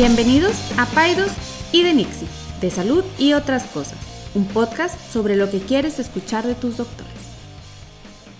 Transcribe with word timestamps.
Bienvenidos 0.00 0.52
a 0.78 0.84
Paidos 0.94 1.32
y 1.72 1.82
de 1.82 1.94
Nixie, 1.94 2.28
de 2.60 2.70
salud 2.70 3.02
y 3.18 3.32
otras 3.32 3.64
cosas, 3.68 3.98
un 4.34 4.46
podcast 4.46 5.00
sobre 5.10 5.36
lo 5.36 5.50
que 5.50 5.60
quieres 5.60 5.98
escuchar 5.98 6.44
de 6.46 6.54
tus 6.54 6.76
doctores. 6.76 7.14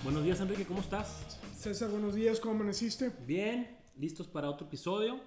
Buenos 0.03 0.23
días, 0.23 0.39
Enrique, 0.39 0.65
¿cómo 0.67 0.81
estás? 0.81 1.39
César, 1.57 1.89
buenos 1.89 2.13
días, 2.13 2.39
¿cómo 2.39 2.53
amaneciste? 2.53 3.11
Bien, 3.25 3.75
listos 3.97 4.27
para 4.27 4.51
otro 4.51 4.67
episodio. 4.67 5.19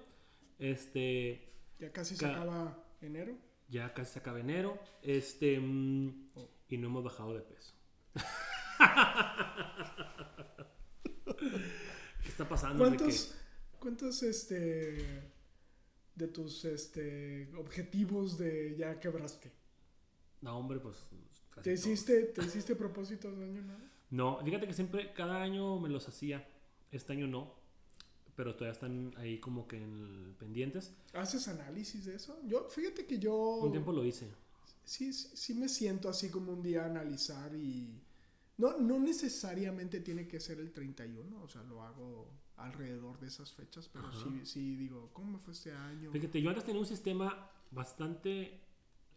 Este, 0.57 1.51
Ya 1.79 1.91
casi 1.91 2.15
se 2.15 2.23
Ca- 2.23 2.31
acaba 2.37 2.81
enero. 3.01 3.37
ya 3.67 3.93
casi 3.93 4.13
se 4.13 4.19
acaba 4.19 4.39
enero. 4.39 4.79
Este, 5.01 5.59
mm, 5.59 6.29
y 6.69 6.77
no 6.77 6.87
hemos 6.87 7.03
bajado 7.03 7.33
de 7.33 7.41
peso. 7.41 7.73
¿Qué 12.23 12.29
está 12.29 12.47
pasando, 12.47 12.85
Enrique? 12.85 13.03
¿Cuántos, 13.03 13.35
cuántos 13.79 14.23
este, 14.23 15.30
de 16.15 16.27
tus 16.27 16.65
este, 16.65 17.49
objetivos 17.57 18.37
de 18.37 18.75
ya 18.77 18.99
quebraste? 18.99 19.51
No, 20.41 20.57
hombre, 20.57 20.79
pues. 20.79 20.97
casi 21.51 21.61
¿Te 21.61 21.75
todos. 21.75 21.93
hiciste, 21.93 22.23
¿Te 22.23 22.43
hiciste 22.43 22.75
propósitos 22.75 23.37
de 23.37 23.45
año 23.45 23.61
nuevo? 23.61 23.81
No, 24.09 24.43
fíjate 24.43 24.67
que 24.67 24.73
siempre, 24.73 25.13
cada 25.13 25.41
año 25.41 25.79
me 25.79 25.89
los 25.89 26.07
hacía. 26.07 26.47
Este 26.91 27.13
año 27.13 27.27
no. 27.27 27.53
Pero 28.35 28.55
todavía 28.55 28.73
están 28.73 29.13
ahí 29.17 29.39
como 29.39 29.67
que 29.67 29.77
en 29.77 30.35
pendientes. 30.39 30.93
¿Haces 31.13 31.47
análisis 31.47 32.05
de 32.05 32.15
eso? 32.15 32.39
Yo, 32.45 32.67
fíjate 32.69 33.05
que 33.05 33.19
yo 33.19 33.35
Un 33.57 33.71
tiempo 33.71 33.91
lo 33.91 34.03
hice. 34.05 34.27
sí, 34.83 35.13
sí, 35.13 35.29
sí 35.35 35.53
me 35.53 35.69
siento 35.69 36.09
así 36.09 36.29
como 36.29 36.51
un 36.53 36.61
día 36.63 36.83
a 36.83 36.85
analizar 36.87 37.53
y 37.55 38.01
no, 38.57 38.77
no 38.77 38.99
necesariamente 38.99 39.99
tiene 40.01 40.27
que 40.27 40.39
ser 40.39 40.59
el 40.59 40.71
31, 40.71 41.41
o 41.41 41.47
sea, 41.47 41.63
lo 41.63 41.83
hago 41.83 42.27
alrededor 42.65 43.19
de 43.19 43.27
esas 43.27 43.53
fechas, 43.53 43.89
pero 43.89 44.07
Ajá. 44.07 44.19
sí, 44.23 44.45
sí 44.45 44.75
digo, 44.75 45.09
¿cómo 45.13 45.33
me 45.33 45.39
fue 45.39 45.53
este 45.53 45.71
año? 45.73 46.11
Fíjate, 46.11 46.41
yo 46.41 46.49
antes 46.49 46.63
tenía 46.65 46.79
un 46.81 46.87
sistema 46.87 47.49
bastante. 47.71 48.61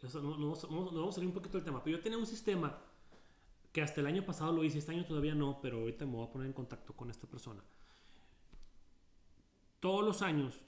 o 0.03 0.09
sea, 0.09 0.21
no, 0.21 0.37
no, 0.37 0.49
vamos- 0.55 0.93
no 0.93 0.99
vamos 1.01 1.11
a 1.11 1.17
salir 1.17 1.29
un 1.29 1.35
poquito 1.35 1.57
del 1.59 1.65
tema, 1.65 1.83
pero 1.83 1.97
yo 1.97 2.03
tenía 2.03 2.19
un 2.19 2.27
sistema 2.27 2.79
que 3.73 3.81
hasta 3.83 4.01
el 4.01 4.07
año 4.07 4.25
pasado 4.25 4.53
lo 4.53 4.63
hice, 4.63 4.79
este 4.79 4.93
año 4.93 5.05
todavía 5.07 5.35
no, 5.35 5.61
pero 5.63 5.79
ahorita 5.81 6.05
me 6.07 6.13
voy 6.13 6.27
a 6.27 6.31
poner 6.31 6.47
en 6.49 6.53
contacto 6.53 6.95
con 6.95 7.11
esta 7.11 7.27
persona. 7.27 7.63
Todos 9.81 10.05
los 10.05 10.23
años 10.23 10.61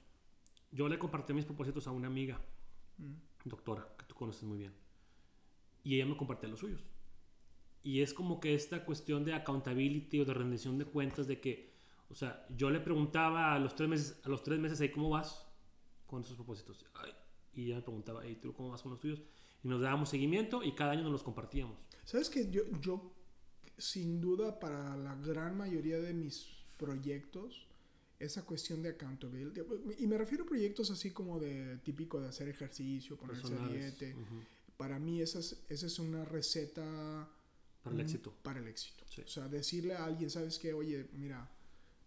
yo 0.71 0.87
le 0.87 0.99
compartí 0.99 1.33
mis 1.33 1.45
propósitos 1.45 1.87
a 1.87 1.91
una 1.91 2.07
amiga, 2.07 2.39
Mm. 2.97 3.13
doctora, 3.45 3.87
que 3.97 4.05
tú 4.05 4.15
conoces 4.15 4.43
muy 4.43 4.57
bien, 4.57 4.73
y 5.83 5.95
ella 5.95 6.05
me 6.05 6.17
compartía 6.17 6.49
los 6.49 6.59
suyos. 6.59 6.83
Y 7.83 8.01
es 8.01 8.13
como 8.13 8.39
que 8.39 8.53
esta 8.55 8.83
cuestión 8.85 9.23
de 9.23 9.33
accountability 9.33 10.19
o 10.19 10.25
de 10.25 10.33
rendición 10.33 10.77
de 10.77 10.85
cuentas 10.85 11.27
de 11.27 11.39
que, 11.39 11.76
o 12.09 12.15
sea, 12.15 12.45
yo 12.49 12.69
le 12.69 12.79
preguntaba 12.79 13.53
a 13.53 13.59
los 13.59 13.75
tres 13.75 13.89
meses, 13.89 14.19
a 14.23 14.29
los 14.29 14.43
tres 14.43 14.59
meses 14.59 14.91
¿cómo 14.91 15.09
vas 15.09 15.45
con 16.05 16.21
esos 16.21 16.35
propósitos? 16.35 16.85
Ay, 16.95 17.11
y 17.53 17.65
ella 17.65 17.75
me 17.77 17.81
preguntaba, 17.81 18.25
¿y 18.25 18.35
tú 18.35 18.53
cómo 18.53 18.69
vas 18.69 18.81
con 18.81 18.91
los 18.91 18.99
tuyos? 18.99 19.21
Y 19.63 19.67
nos 19.67 19.81
dábamos 19.81 20.09
seguimiento 20.09 20.63
y 20.63 20.73
cada 20.73 20.91
año 20.91 21.03
nos 21.03 21.11
los 21.11 21.23
compartíamos. 21.23 21.77
¿Sabes 22.05 22.29
que 22.29 22.49
yo, 22.49 22.63
yo, 22.79 23.13
sin 23.77 24.21
duda, 24.21 24.59
para 24.59 24.95
la 24.95 25.15
gran 25.15 25.57
mayoría 25.57 25.99
de 25.99 26.13
mis 26.13 26.47
proyectos, 26.77 27.67
esa 28.19 28.45
cuestión 28.45 28.81
de 28.81 28.89
accountability, 28.89 29.61
y 29.99 30.07
me 30.07 30.17
refiero 30.17 30.43
a 30.43 30.47
proyectos 30.47 30.89
así 30.89 31.11
como 31.11 31.39
de 31.39 31.77
típico 31.79 32.19
de 32.21 32.29
hacer 32.29 32.47
ejercicio, 32.47 33.17
ponerse 33.17 33.53
a 33.53 33.67
dieta, 33.67 34.05
Ujú. 34.05 34.41
para 34.77 34.97
mí 34.99 35.21
esa 35.21 35.39
es, 35.39 35.63
esa 35.69 35.85
es 35.87 35.99
una 35.99 36.23
receta 36.25 37.29
Para 37.83 37.95
el 37.95 38.01
mm, 38.01 38.05
éxito. 38.05 38.33
Para 38.41 38.59
el 38.59 38.67
éxito. 38.67 39.03
Sí. 39.09 39.21
O 39.21 39.27
sea, 39.27 39.47
decirle 39.47 39.93
a 39.93 40.05
alguien, 40.05 40.29
¿sabes 40.29 40.57
qué? 40.59 40.73
Oye, 40.73 41.09
mira, 41.13 41.49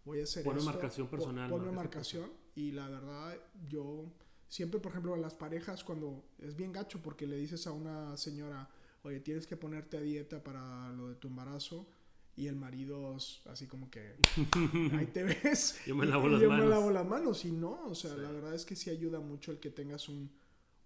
voy 0.05 0.19
a 0.19 0.23
hacer 0.23 0.43
Ponme 0.43 0.59
esto, 0.59 0.71
marcación 0.71 1.07
personal, 1.07 1.49
Ponme 1.49 1.71
marcación 1.71 2.23
marcación. 2.23 2.41
Y 2.55 2.71
la 2.71 2.89
verdad, 2.89 3.37
yo 3.69 4.05
siempre, 4.47 4.79
por 4.79 4.91
ejemplo, 4.91 5.13
a 5.13 5.17
las 5.17 5.33
parejas, 5.33 5.83
cuando 5.83 6.23
es 6.39 6.55
bien 6.55 6.71
gacho 6.71 7.01
porque 7.01 7.25
le 7.27 7.37
dices 7.37 7.65
a 7.67 7.71
una 7.71 8.17
señora, 8.17 8.69
oye, 9.03 9.19
tienes 9.21 9.47
que 9.47 9.55
ponerte 9.57 9.97
a 9.97 10.01
dieta 10.01 10.43
para 10.43 10.89
lo 10.91 11.07
de 11.09 11.15
tu 11.15 11.27
embarazo. 11.27 11.87
Y 12.35 12.47
el 12.47 12.55
marido 12.55 13.15
es 13.17 13.41
así 13.47 13.67
como 13.67 13.91
que 13.91 14.15
ahí 14.97 15.05
te 15.07 15.23
ves. 15.23 15.79
Yo 15.85 15.95
me 15.95 16.05
lavo 16.05 16.27
y 16.27 16.31
las 16.31 16.41
yo 16.41 16.49
manos. 16.49 16.65
me 16.65 16.71
lavo 16.71 16.89
las 16.91 17.05
manos. 17.05 17.45
Y 17.45 17.51
no, 17.51 17.83
o 17.85 17.93
sea, 17.95 18.11
Sí. 18.15 18.21
la 18.21 18.31
verdad 18.31 18.53
es 18.55 18.65
que 18.65 18.75
sí 18.75 18.89
ayuda 18.89 19.19
mucho 19.19 19.51
el 19.51 19.59
que 19.59 19.69
tengas 19.69 20.07
un, 20.09 20.31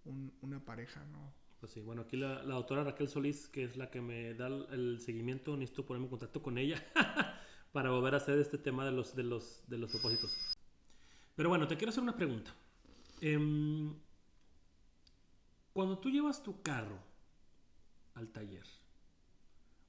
un- 0.05 0.33
una 0.41 0.63
pareja, 0.65 1.05
¿no? 1.05 1.33
Pues 1.59 1.71
sí, 1.71 1.81
bueno, 1.81 2.01
aquí 2.03 2.17
la, 2.17 2.43
la 2.43 2.55
doctora 2.55 2.83
Raquel 2.83 3.07
Solís, 3.07 3.47
que 3.47 3.63
es 3.63 3.77
la 3.77 3.89
que 3.89 4.01
me 4.01 4.33
da 4.33 4.47
el, 4.47 4.65
el 4.71 4.99
seguimiento, 5.01 5.55
necesito 5.55 5.85
ponerme 5.85 6.05
en 6.05 6.09
contacto 6.09 6.41
con 6.41 6.57
ella 6.57 6.83
para 7.75 7.89
volver 7.89 8.13
a 8.13 8.17
hacer 8.17 8.39
este 8.39 8.57
tema 8.57 8.85
de 8.85 8.93
los, 8.93 9.17
de 9.17 9.23
los, 9.23 9.61
de 9.67 9.77
los 9.77 9.91
propósitos. 9.91 10.57
Pero 11.35 11.49
bueno, 11.49 11.67
te 11.67 11.75
quiero 11.75 11.89
hacer 11.89 12.01
una 12.01 12.15
pregunta. 12.15 12.55
Em, 13.19 13.93
cuando 15.73 15.99
tú 15.99 16.09
llevas 16.09 16.41
tu 16.41 16.61
carro 16.61 16.97
al 18.13 18.29
taller, 18.29 18.63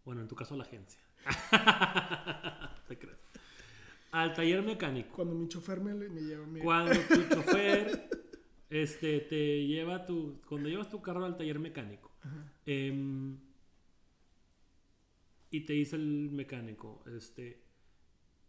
bueno, 0.04 0.20
en 0.20 0.26
tu 0.26 0.34
caso 0.34 0.54
a 0.54 0.56
la 0.56 0.64
agencia, 0.64 1.00
¿te 2.88 2.98
crees? 2.98 3.20
Al 4.10 4.34
taller 4.34 4.64
mecánico, 4.64 5.14
Cuando 5.14 5.36
mi 5.36 5.46
chofer 5.46 5.80
me, 5.80 5.94
me 5.94 6.20
lleva 6.22 6.44
mi... 6.44 6.58
cuando 6.62 6.92
tu 6.92 7.22
chofer 7.36 8.10
este, 8.68 9.20
te 9.20 9.64
lleva 9.64 10.04
tu. 10.04 10.40
Cuando 10.48 10.68
llevas 10.68 10.90
tu 10.90 11.00
carro 11.00 11.24
al 11.24 11.36
taller 11.36 11.60
mecánico 11.60 12.10
em, 12.64 13.38
y 15.52 15.60
te 15.60 15.72
dice 15.74 15.94
el 15.94 16.32
mecánico, 16.32 17.04
este, 17.16 17.65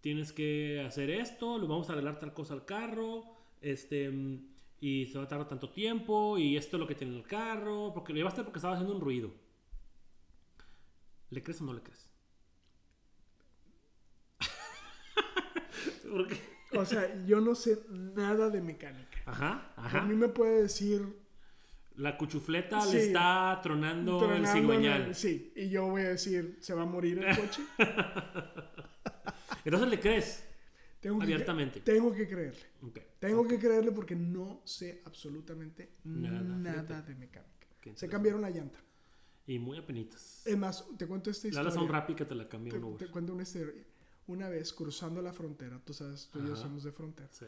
tienes 0.02 0.32
que 0.34 0.82
hacer 0.86 1.10
esto, 1.10 1.58
lo 1.58 1.68
vamos 1.68 1.90
a 1.90 1.94
arreglar 1.94 2.20
tal 2.20 2.34
cosa 2.34 2.54
al 2.54 2.66
carro, 2.66 3.24
este, 3.62 4.12
y 4.80 5.06
se 5.08 5.18
va 5.18 5.24
a 5.26 5.28
tardar 5.28 5.48
tanto 5.48 5.70
tiempo, 5.72 6.38
y 6.38 6.56
esto 6.58 6.78
es 6.78 6.80
lo 6.82 6.88
que 6.88 6.96
tiene 6.96 7.16
el 7.18 7.24
carro, 7.28 7.92
porque 7.94 8.14
lo 8.14 8.18
llevaste 8.18 8.44
porque 8.44 8.60
estaba 8.60 8.74
haciendo 8.76 8.94
un 8.96 9.02
ruido. 9.02 9.32
¿Le 11.30 11.44
crees 11.44 11.60
o 11.62 11.66
no 11.66 11.74
le 11.74 11.82
crees? 11.82 12.08
Porque- 16.10 16.40
O 16.74 16.86
sea, 16.86 17.24
yo 17.26 17.40
no 17.42 17.56
sé 17.56 17.80
nada 17.90 18.50
de 18.50 18.62
mecánica. 18.62 19.20
Ajá, 19.26 19.72
A 19.78 19.86
ajá. 19.86 20.02
mí 20.04 20.16
me 20.16 20.28
puede 20.30 20.64
decir... 20.64 21.26
La 21.96 22.16
cuchufleta 22.18 22.80
Sí. 22.82 22.96
le 22.96 23.04
está 23.08 23.60
tronando, 23.64 24.32
el 24.32 24.46
cigüeñal. 24.46 25.16
Sí, 25.16 25.52
y 25.56 25.70
yo 25.70 25.88
voy 25.88 26.04
a 26.04 26.10
decir, 26.10 26.58
¿se 26.62 26.74
va 26.76 26.84
a 26.84 26.86
morir 26.86 27.18
el 27.24 27.36
coche? 27.36 27.62
Entonces 29.68 29.90
le 29.90 30.00
crees 30.00 30.44
Tengo 31.02 31.20
que, 31.20 31.24
abiertamente. 31.26 31.82
tengo 31.82 32.14
que 32.14 32.28
creerle. 32.28 32.62
Ok. 32.82 33.00
Tengo 33.20 33.48
que 33.48 33.60
creerle 33.60 33.92
porque 33.92 34.16
no 34.16 34.62
sé 34.64 35.02
absolutamente 35.06 35.92
Nada, 36.06 36.42
nada, 36.42 37.02
de 37.02 37.16
mecánica. 37.16 37.68
Se 37.96 38.08
cambiaron 38.08 38.40
una 38.40 38.50
llanta. 38.50 38.80
Y 39.46 39.60
muy 39.60 39.78
apenitas. 39.78 40.46
Es 40.46 40.58
más, 40.58 40.86
te 40.98 41.06
cuento 41.08 41.30
esta 41.30 41.48
historia. 41.48 41.60
hablas 41.70 41.78
a 41.78 41.82
un 41.82 41.90
Rappi 41.90 42.16
que 42.16 42.26
te 42.26 42.36
la 42.36 42.48
cambia 42.50 42.74
te, 42.74 42.80
un 42.80 42.98
te 42.98 43.08
cuento 43.08 43.34
una 43.34 43.44
historia. 43.44 43.74
Una 44.28 44.50
vez 44.50 44.74
cruzando 44.74 45.22
la 45.22 45.32
frontera, 45.32 45.80
tú 45.86 45.94
sabes, 45.94 46.28
tú 46.32 46.40
y 46.40 46.48
yo 46.48 46.54
Ajá. 46.54 46.64
somos 46.64 46.84
de 46.84 46.92
frontera. 46.92 47.30
Sí. 47.32 47.46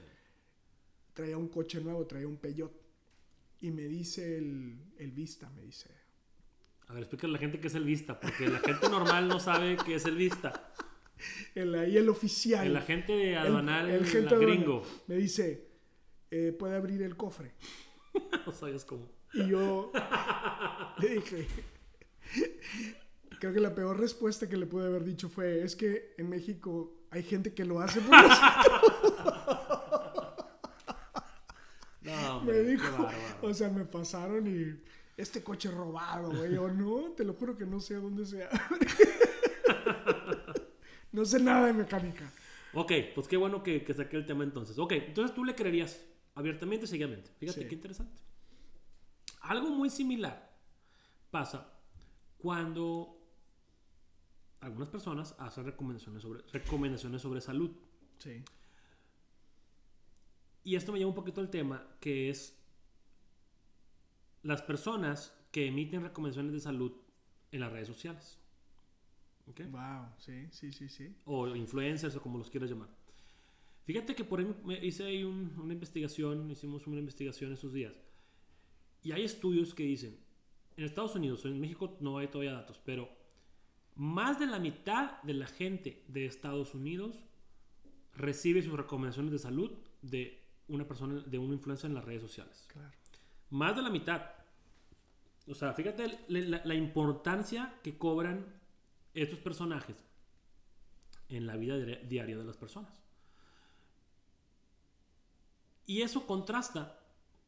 Traía 1.13 1.37
un 1.37 1.49
coche 1.49 1.81
nuevo, 1.81 2.05
traía 2.05 2.27
un 2.27 2.37
Peugeot. 2.37 2.71
Y 3.61 3.71
me 3.71 3.83
dice 3.83 4.37
el, 4.37 4.77
el 4.97 5.11
Vista, 5.11 5.49
me 5.49 5.61
dice, 5.61 5.89
A 6.87 6.93
ver, 6.93 7.03
explícale 7.03 7.31
a 7.31 7.33
la 7.33 7.39
gente 7.39 7.59
qué 7.59 7.67
es 7.67 7.75
el 7.75 7.83
Vista, 7.83 8.17
porque 8.19 8.47
la 8.47 8.59
gente 8.59 8.87
normal 8.89 9.27
no 9.27 9.39
sabe 9.41 9.75
qué 9.85 9.95
es 9.95 10.05
el 10.05 10.15
Vista. 10.15 10.73
El, 11.55 11.75
ahí 11.75 11.97
el 11.97 12.09
oficial. 12.09 12.65
El 12.67 12.75
agente 12.77 13.31
el- 13.31 13.37
aduanal 13.37 13.89
el 13.89 14.05
gente 14.05 14.35
gringo. 14.37 14.83
Me 15.07 15.15
dice, 15.15 15.67
eh, 16.31 16.55
puede 16.57 16.75
abrir 16.75 17.01
el 17.01 17.15
cofre. 17.17 17.51
No 18.45 18.51
sabes 18.51 18.83
cómo. 18.85 19.07
Y 19.33 19.47
yo 19.49 19.91
le 20.99 21.07
dije, 21.09 21.47
creo 23.39 23.53
que 23.53 23.59
la 23.59 23.75
peor 23.75 23.99
respuesta 23.99 24.49
que 24.49 24.57
le 24.57 24.65
pude 24.65 24.87
haber 24.87 25.03
dicho 25.03 25.29
fue, 25.29 25.63
es 25.63 25.75
que 25.75 26.15
en 26.17 26.29
México 26.29 27.05
hay 27.11 27.21
gente 27.23 27.53
que 27.53 27.63
lo 27.65 27.79
hace 27.79 28.01
por 28.01 28.09
nosotros". 28.23 28.83
No, 32.01 32.11
Me 32.11 32.27
hombre, 32.29 32.55
qué 32.55 32.63
dijo, 32.63 33.07
o 33.41 33.53
sea, 33.53 33.69
me 33.69 33.85
pasaron 33.85 34.47
y 34.47 34.81
este 35.17 35.43
coche 35.43 35.69
robado, 35.69 36.31
güey. 36.31 36.53
Yo, 36.55 36.67
no, 36.69 37.11
te 37.15 37.23
lo 37.23 37.33
juro 37.33 37.57
que 37.57 37.65
no 37.65 37.79
sé 37.79 37.95
a 37.95 37.99
dónde 37.99 38.25
sea. 38.25 38.49
No 41.11 41.25
sé 41.25 41.39
nada 41.39 41.67
de 41.67 41.73
mecánica. 41.73 42.31
Ok, 42.73 42.91
pues 43.15 43.27
qué 43.27 43.37
bueno 43.37 43.63
que, 43.63 43.83
que 43.83 43.93
saqué 43.93 44.17
el 44.17 44.25
tema 44.25 44.43
entonces. 44.43 44.77
Ok, 44.77 44.91
entonces 44.93 45.35
tú 45.35 45.43
le 45.43 45.55
creerías 45.55 46.05
abiertamente 46.35 46.85
y 46.85 46.87
seguidamente. 46.87 47.31
Fíjate 47.39 47.61
Sí. 47.63 47.67
qué 47.67 47.75
interesante. 47.75 48.21
Algo 49.41 49.69
muy 49.69 49.89
similar 49.89 50.49
pasa 51.31 51.71
cuando 52.37 53.15
algunas 54.61 54.89
personas 54.89 55.35
hacen 55.39 55.65
recomendaciones 55.65 56.21
sobre, 56.21 56.43
recomendaciones 56.51 57.21
sobre 57.21 57.41
salud. 57.41 57.71
Sí. 58.19 58.43
Y 60.63 60.75
esto 60.75 60.91
me 60.91 60.99
lleva 60.99 61.09
un 61.09 61.15
poquito 61.15 61.41
al 61.41 61.49
tema 61.49 61.87
que 61.99 62.29
es 62.29 62.55
las 64.43 64.61
personas 64.61 65.33
que 65.51 65.67
emiten 65.67 66.03
recomendaciones 66.03 66.53
de 66.53 66.59
salud 66.59 66.91
en 67.51 67.59
las 67.61 67.71
redes 67.71 67.87
sociales. 67.87 68.38
¿Ok? 69.49 69.61
Wow, 69.71 70.05
sí, 70.17 70.47
sí, 70.51 70.71
sí, 70.71 70.87
sí. 70.89 71.15
o 71.25 71.47
influencers 71.55 72.15
o 72.15 72.21
como 72.21 72.37
los 72.37 72.49
quieras 72.49 72.69
llamar. 72.69 72.89
Fíjate 73.85 74.13
que 74.15 74.23
por 74.23 74.39
ejemplo, 74.39 74.63
me 74.65 74.85
hice 74.85 75.03
ahí 75.05 75.23
un- 75.23 75.53
una 75.59 75.73
investigación, 75.73 76.49
hicimos 76.51 76.85
una 76.87 76.99
investigación 76.99 77.51
esos 77.53 77.73
días. 77.73 77.93
Y 79.01 79.11
hay 79.11 79.23
estudios 79.23 79.73
que 79.73 79.83
dicen, 79.83 80.17
en 80.77 80.83
Estados 80.83 81.15
Unidos, 81.15 81.43
en 81.45 81.59
México 81.59 81.97
no 81.99 82.17
hay 82.19 82.27
todavía 82.27 82.53
datos, 82.53 82.79
pero 82.85 83.09
más 83.95 84.39
de 84.39 84.45
la 84.45 84.59
mitad 84.59 85.21
de 85.23 85.33
la 85.33 85.47
gente 85.47 86.03
de 86.07 86.25
Estados 86.25 86.73
Unidos 86.75 87.25
recibe 88.15 88.61
sus 88.61 88.73
recomendaciones 88.73 89.31
de 89.31 89.39
salud 89.39 89.71
de 90.01 90.39
una 90.67 90.87
persona, 90.87 91.21
de 91.21 91.37
un 91.39 91.51
influencer 91.53 91.89
en 91.89 91.95
las 91.95 92.05
redes 92.05 92.21
sociales. 92.21 92.67
Claro. 92.71 92.91
Más 93.49 93.75
de 93.75 93.81
la 93.81 93.89
mitad. 93.89 94.21
O 95.47 95.55
sea, 95.55 95.73
fíjate 95.73 96.19
la, 96.27 96.39
la- 96.41 96.61
la 96.63 96.75
importancia 96.75 97.73
que 97.81 97.97
cobran 97.97 98.45
estos 99.13 99.39
personajes 99.39 99.95
en 101.29 101.45
la 101.47 101.55
vida 101.55 101.77
di- 101.77 102.07
diaria 102.07 102.37
de 102.37 102.43
las 102.43 102.57
personas. 102.57 103.01
Y 105.85 106.01
eso 106.01 106.25
contrasta 106.27 106.95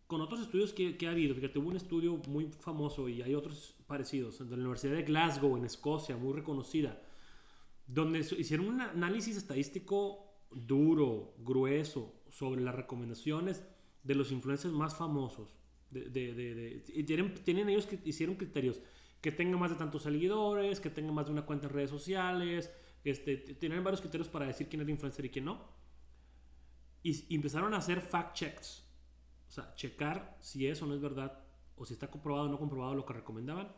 con 0.08 0.22
otros 0.22 0.42
estudios 0.42 0.74
que, 0.74 0.98
que 0.98 1.08
ha 1.08 1.12
habido. 1.12 1.36
Fíjate, 1.36 1.60
hubo 1.60 1.70
un 1.70 1.78
estudio 1.78 2.18
muy 2.28 2.48
famoso 2.60 3.08
y 3.08 3.22
hay 3.22 3.36
otros 3.36 3.76
parecidos 3.88 4.40
de 4.40 4.58
la 4.58 4.64
Universidad 4.64 4.96
de 4.96 5.04
Glasgow 5.04 5.56
en 5.58 5.66
Escocia, 5.66 6.18
muy 6.18 6.34
reconocida, 6.34 7.02
donde 7.88 8.20
hicieron 8.20 8.68
un 8.68 8.82
análisis 8.82 9.38
estadístico 9.38 10.26
duro, 10.52 11.34
grueso, 11.40 12.14
sobre 12.30 12.62
las 12.62 12.76
recomendaciones 12.76 13.64
de 14.04 14.16
los 14.16 14.32
influencers 14.32 14.74
más 14.74 14.96
famosos. 14.96 15.56
Tienen 15.92 17.70
ellos 17.70 17.86
que 17.86 18.00
hicieron 18.06 18.36
criterios 18.36 18.82
que 19.22 19.32
tenga 19.32 19.58
más 19.58 19.70
de 19.72 19.78
tantos 19.78 20.04
seguidores, 20.04 20.80
que 20.80 20.90
tenga 20.90 21.12
más 21.12 21.28
de 21.28 21.32
una 21.32 21.46
cuenta 21.46 21.68
en 21.68 21.74
redes 21.74 21.90
sociales, 21.92 22.72
este, 23.04 23.38
t- 23.38 23.54
tienen 23.56 23.84
varios 23.84 24.02
criterios 24.02 24.28
para 24.30 24.48
decir 24.48 24.68
quién 24.68 24.82
es 24.82 24.90
influencer 24.90 25.26
y 25.26 25.30
quién 25.30 25.46
no. 25.46 25.60
Y, 27.04 27.26
y 27.34 27.36
empezaron 27.36 27.74
a 27.74 27.78
hacer 27.78 28.02
fact 28.02 28.36
checks, 28.36 28.88
o 29.48 29.52
sea, 29.52 29.74
checar 29.76 30.38
si 30.40 30.68
eso 30.68 30.86
no 30.86 30.94
es 30.94 31.02
verdad 31.02 31.44
o 31.76 31.86
si 31.86 31.94
está 31.94 32.10
comprobado 32.10 32.46
o 32.48 32.50
no 32.50 32.60
comprobado 32.60 32.96
lo 32.96 33.06
que 33.06 33.14
recomendaban. 33.14 33.72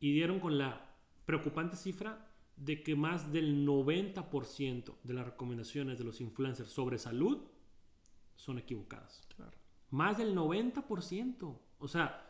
Y 0.00 0.12
dieron 0.12 0.40
con 0.40 0.58
la 0.58 0.94
preocupante 1.26 1.76
cifra 1.76 2.26
de 2.56 2.82
que 2.82 2.94
más 2.96 3.32
del 3.32 3.66
90% 3.66 4.94
de 5.02 5.14
las 5.14 5.24
recomendaciones 5.24 5.98
de 5.98 6.04
los 6.04 6.20
influencers 6.20 6.70
sobre 6.70 6.98
salud 6.98 7.46
son 8.34 8.58
equivocadas. 8.58 9.22
Claro. 9.36 9.56
Más 9.90 10.18
del 10.18 10.34
90%. 10.36 11.58
O 11.78 11.88
sea, 11.88 12.26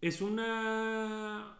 es 0.00 0.20
una... 0.22 1.58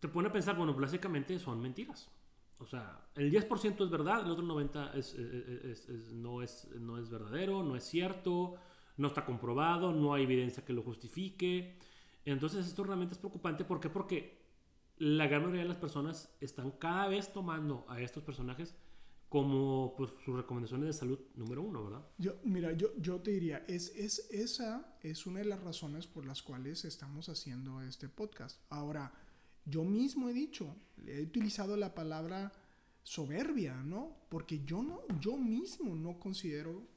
Te 0.00 0.08
pone 0.08 0.28
a 0.28 0.32
pensar, 0.32 0.56
bueno, 0.56 0.74
básicamente 0.74 1.38
son 1.38 1.60
mentiras. 1.60 2.10
O 2.58 2.66
sea, 2.66 3.08
el 3.14 3.30
10% 3.30 3.84
es 3.84 3.90
verdad, 3.90 4.24
el 4.24 4.30
otro 4.30 4.44
90% 4.44 4.94
es, 4.94 5.14
es- 5.14 5.64
es- 5.64 5.88
es- 5.88 6.12
no, 6.12 6.42
es, 6.42 6.68
no 6.80 6.98
es 6.98 7.10
verdadero, 7.10 7.62
no 7.62 7.76
es 7.76 7.84
cierto, 7.84 8.54
no 8.96 9.08
está 9.08 9.24
comprobado, 9.24 9.92
no 9.92 10.14
hay 10.14 10.24
evidencia 10.24 10.64
que 10.64 10.72
lo 10.72 10.82
justifique. 10.82 11.78
Entonces 12.24 12.66
esto 12.66 12.84
realmente 12.84 13.14
es 13.14 13.18
preocupante. 13.18 13.64
¿Por 13.64 13.80
qué? 13.80 13.90
Porque 13.90 14.42
la 14.98 15.26
gran 15.26 15.42
mayoría 15.42 15.62
de 15.62 15.68
las 15.68 15.76
personas 15.78 16.34
están 16.40 16.72
cada 16.72 17.08
vez 17.08 17.32
tomando 17.32 17.84
a 17.88 18.00
estos 18.00 18.22
personajes 18.22 18.74
como 19.36 19.92
pues, 19.98 20.10
sus 20.24 20.34
recomendaciones 20.34 20.86
de 20.86 20.92
salud 20.94 21.18
número 21.34 21.62
uno, 21.62 21.84
¿verdad? 21.84 22.06
Yo, 22.16 22.36
mira, 22.44 22.72
yo, 22.72 22.96
yo 22.96 23.20
te 23.20 23.32
diría, 23.32 23.66
es, 23.68 23.92
es, 23.94 24.30
esa 24.30 24.96
es 25.02 25.26
una 25.26 25.40
de 25.40 25.44
las 25.44 25.62
razones 25.62 26.06
por 26.06 26.24
las 26.24 26.42
cuales 26.42 26.86
estamos 26.86 27.28
haciendo 27.28 27.82
este 27.82 28.08
podcast. 28.08 28.62
Ahora, 28.70 29.12
yo 29.66 29.84
mismo 29.84 30.30
he 30.30 30.32
dicho, 30.32 30.74
he 31.06 31.20
utilizado 31.20 31.76
la 31.76 31.94
palabra 31.94 32.50
soberbia, 33.02 33.74
¿no? 33.74 34.16
Porque 34.30 34.64
yo 34.64 34.82
no, 34.82 35.02
yo 35.20 35.36
mismo 35.36 35.94
no 35.94 36.18
considero 36.18 36.88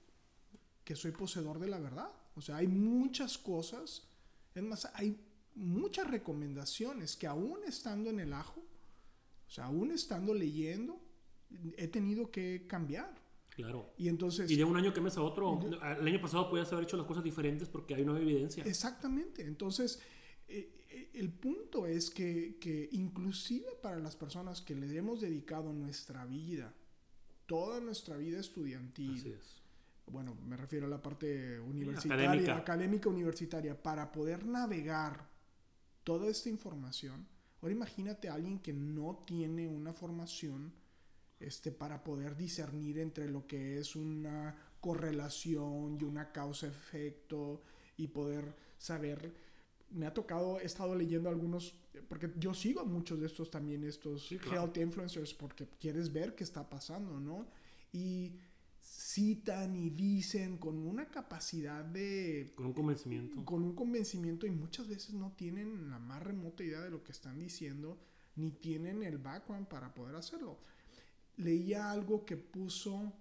que 0.86 0.96
soy 0.96 1.12
poseedor 1.12 1.60
de 1.60 1.68
la 1.68 1.80
verdad. 1.80 2.10
O 2.36 2.42
sea, 2.42 2.56
hay 2.56 2.70
muchas 2.70 3.38
cosas, 3.38 4.08
es 4.56 4.64
más, 4.64 4.90
hay 4.94 5.20
muchas 5.56 6.08
recomendaciones 6.08 7.18
que 7.18 7.28
aún 7.28 7.66
estando 7.68 8.10
en 8.10 8.22
el 8.22 8.32
ajo, 8.32 8.62
o 9.46 9.52
sea, 9.52 9.66
aún 9.66 9.92
estando 9.92 10.34
leyendo, 10.34 11.02
he 11.78 11.88
tenido 11.88 12.31
que 12.31 12.66
cambiar. 12.68 13.13
Claro. 13.50 13.94
Y 13.98 14.07
entonces... 14.07 14.50
Y 14.50 14.56
de 14.56 14.63
un 14.63 14.78
año 14.78 14.94
que 14.94 15.01
mes 15.01 15.18
a 15.18 15.22
otro, 15.22 15.60
el 15.62 16.07
año 16.07 16.22
pasado 16.22 16.50
podías 16.50 16.72
haber 16.72 16.86
hecho 16.86 16.96
las 16.96 17.06
cosas 17.06 17.24
diferentes 17.24 17.68
porque 17.68 17.96
hay 17.96 18.06
nueva 18.06 18.22
evidencia. 18.22 18.63
Exactamente. 18.63 19.46
Entonces, 19.46 20.00
eh, 20.48 20.86
eh, 20.90 21.10
el 21.16 21.30
punto 21.30 21.86
es 21.86 22.10
que, 22.10 22.57
que 22.60 22.88
inclusive 22.94 23.68
para 23.81 24.00
las 24.00 24.16
personas 24.16 24.62
que 24.62 24.75
le 24.75 24.96
hemos 24.96 25.22
dedicado 25.22 25.74
nuestra 25.74 26.25
vida, 26.25 26.74
toda 27.46 27.81
nuestra 27.81 28.16
vida 28.16 28.40
estudiantil, 28.40 29.16
Así 29.16 29.31
es. 29.31 29.62
bueno, 30.07 30.36
me 30.48 30.56
refiero 30.56 30.86
a 30.86 30.90
la 30.90 31.02
parte 31.02 31.60
universitaria, 31.60 32.25
académica. 32.30 32.57
académica. 32.57 33.10
universitaria, 33.10 33.84
para 33.84 34.12
poder 34.12 34.45
navegar 34.45 35.28
toda 36.04 36.30
esta 36.30 36.48
información. 36.50 37.28
Ahora 37.62 37.74
imagínate 37.74 38.30
a 38.30 38.36
alguien 38.36 38.60
que 38.60 38.72
no 38.72 39.24
tiene 39.28 39.68
una 39.68 39.92
formación 39.92 40.72
este, 41.40 41.72
para 41.72 42.04
poder 42.04 42.36
discernir 42.36 43.00
entre 43.00 43.30
lo 43.30 43.48
que 43.48 43.80
es 43.80 43.96
una 43.96 44.56
correlación 44.82 45.98
y 46.00 46.04
una 46.04 46.32
causa-efecto 46.32 47.62
y 47.98 48.08
poder 48.08 48.56
saber. 48.78 49.34
Me 49.92 50.06
ha 50.06 50.14
tocado, 50.14 50.60
he 50.60 50.66
estado 50.66 50.94
leyendo 50.96 51.30
algunos, 51.30 51.74
porque 52.08 52.32
yo 52.38 52.54
sigo 52.54 52.82
a 52.82 52.86
muchos 52.86 53.20
de 53.20 53.26
estos 53.26 53.50
también, 53.50 53.84
estos 53.84 54.28
Sí, 54.28 54.38
claro. 54.38 54.64
health 54.64 54.78
influencers, 54.78 55.34
porque 55.34 55.68
quieres 55.80 56.12
ver 56.14 56.36
qué 56.36 56.44
está 56.44 56.70
pasando, 56.70 57.20
¿no? 57.20 57.48
Y 57.92 58.34
citan 58.82 59.76
y 59.76 59.90
dicen 59.90 60.58
con 60.58 60.78
una 60.78 61.10
capacidad 61.10 61.84
de 61.84 62.52
Con 62.56 62.68
un 62.68 62.74
convencimiento. 62.74 63.46
con 63.46 63.64
un 63.64 63.74
convencimiento 63.76 64.46
y 64.48 64.52
muchas 64.52 64.88
veces 64.88 65.14
no 65.14 65.32
tienen 65.36 65.90
la 65.90 66.00
más 66.00 66.24
remota 66.24 66.64
idea 66.64 66.82
de 66.82 66.90
lo 66.90 67.04
que 67.04 67.12
están 67.12 67.40
diciendo 67.40 67.98
ni 68.36 68.52
tienen 68.52 69.04
el 69.04 69.18
background 69.18 69.68
para 69.68 69.94
poder 69.94 70.16
hacerlo. 70.16 70.60
Leía 71.40 71.90
algo 71.92 72.26
que 72.26 72.38
puso, 72.38 73.14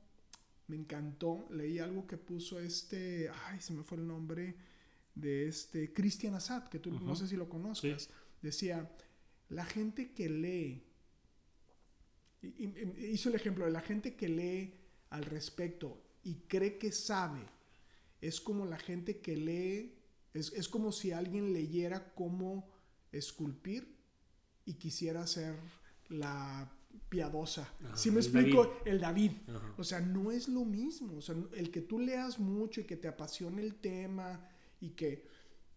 me 0.66 0.76
encantó, 0.76 1.46
leí 1.50 1.78
algo 1.78 2.06
que 2.06 2.16
puso 2.18 2.58
este, 2.60 3.30
ay, 3.46 3.60
se 3.60 3.72
me 3.72 3.82
fue 3.84 3.98
el 3.98 4.06
nombre 4.06 4.54
de 5.14 5.48
este 5.48 5.92
Christian 5.92 6.34
Assad, 6.34 6.68
que 6.68 6.78
tú 6.78 6.90
no 6.90 7.16
sé 7.16 7.26
si 7.28 7.36
lo 7.36 7.48
conozcas. 7.48 8.08
Decía, 8.42 8.90
la 9.48 9.64
gente 9.64 10.12
que 10.12 10.28
lee, 10.28 10.82
y- 12.42 12.46
y- 12.64 12.94
y 12.98 13.04
hizo 13.06 13.28
el 13.30 13.34
ejemplo 13.34 13.64
de 13.64 13.70
la 13.72 13.80
gente 13.80 14.14
que 14.14 14.28
lee 14.28 14.74
al 15.10 15.24
respecto 15.24 16.00
y 16.22 16.34
cree 16.48 16.78
que 16.78 16.92
sabe, 16.92 17.40
es 18.20 18.40
como 18.40 18.66
la 18.66 18.78
gente 18.78 19.20
que 19.20 19.36
lee, 19.36 19.94
es, 20.34 20.52
es 20.52 20.68
como 20.68 20.92
si 20.92 21.12
alguien 21.12 21.52
leyera 21.52 22.12
cómo 22.14 22.68
esculpir 23.12 23.96
y 24.66 24.74
quisiera 24.74 25.26
ser 25.26 25.56
la 26.10 26.70
piadosa. 27.08 27.72
Ajá, 27.84 27.96
si 27.96 28.10
me 28.10 28.20
el 28.20 28.26
explico? 28.26 28.64
David. 28.64 28.80
El 28.86 29.00
David. 29.00 29.32
Ajá. 29.48 29.74
O 29.78 29.84
sea, 29.84 30.00
no 30.00 30.30
es 30.30 30.48
lo 30.48 30.64
mismo. 30.64 31.16
O 31.16 31.20
sea, 31.20 31.34
el 31.54 31.70
que 31.70 31.80
tú 31.82 31.98
leas 31.98 32.38
mucho 32.38 32.80
y 32.80 32.84
que 32.84 32.96
te 32.96 33.08
apasione 33.08 33.62
el 33.62 33.76
tema 33.76 34.48
y 34.80 34.90
que 34.90 35.26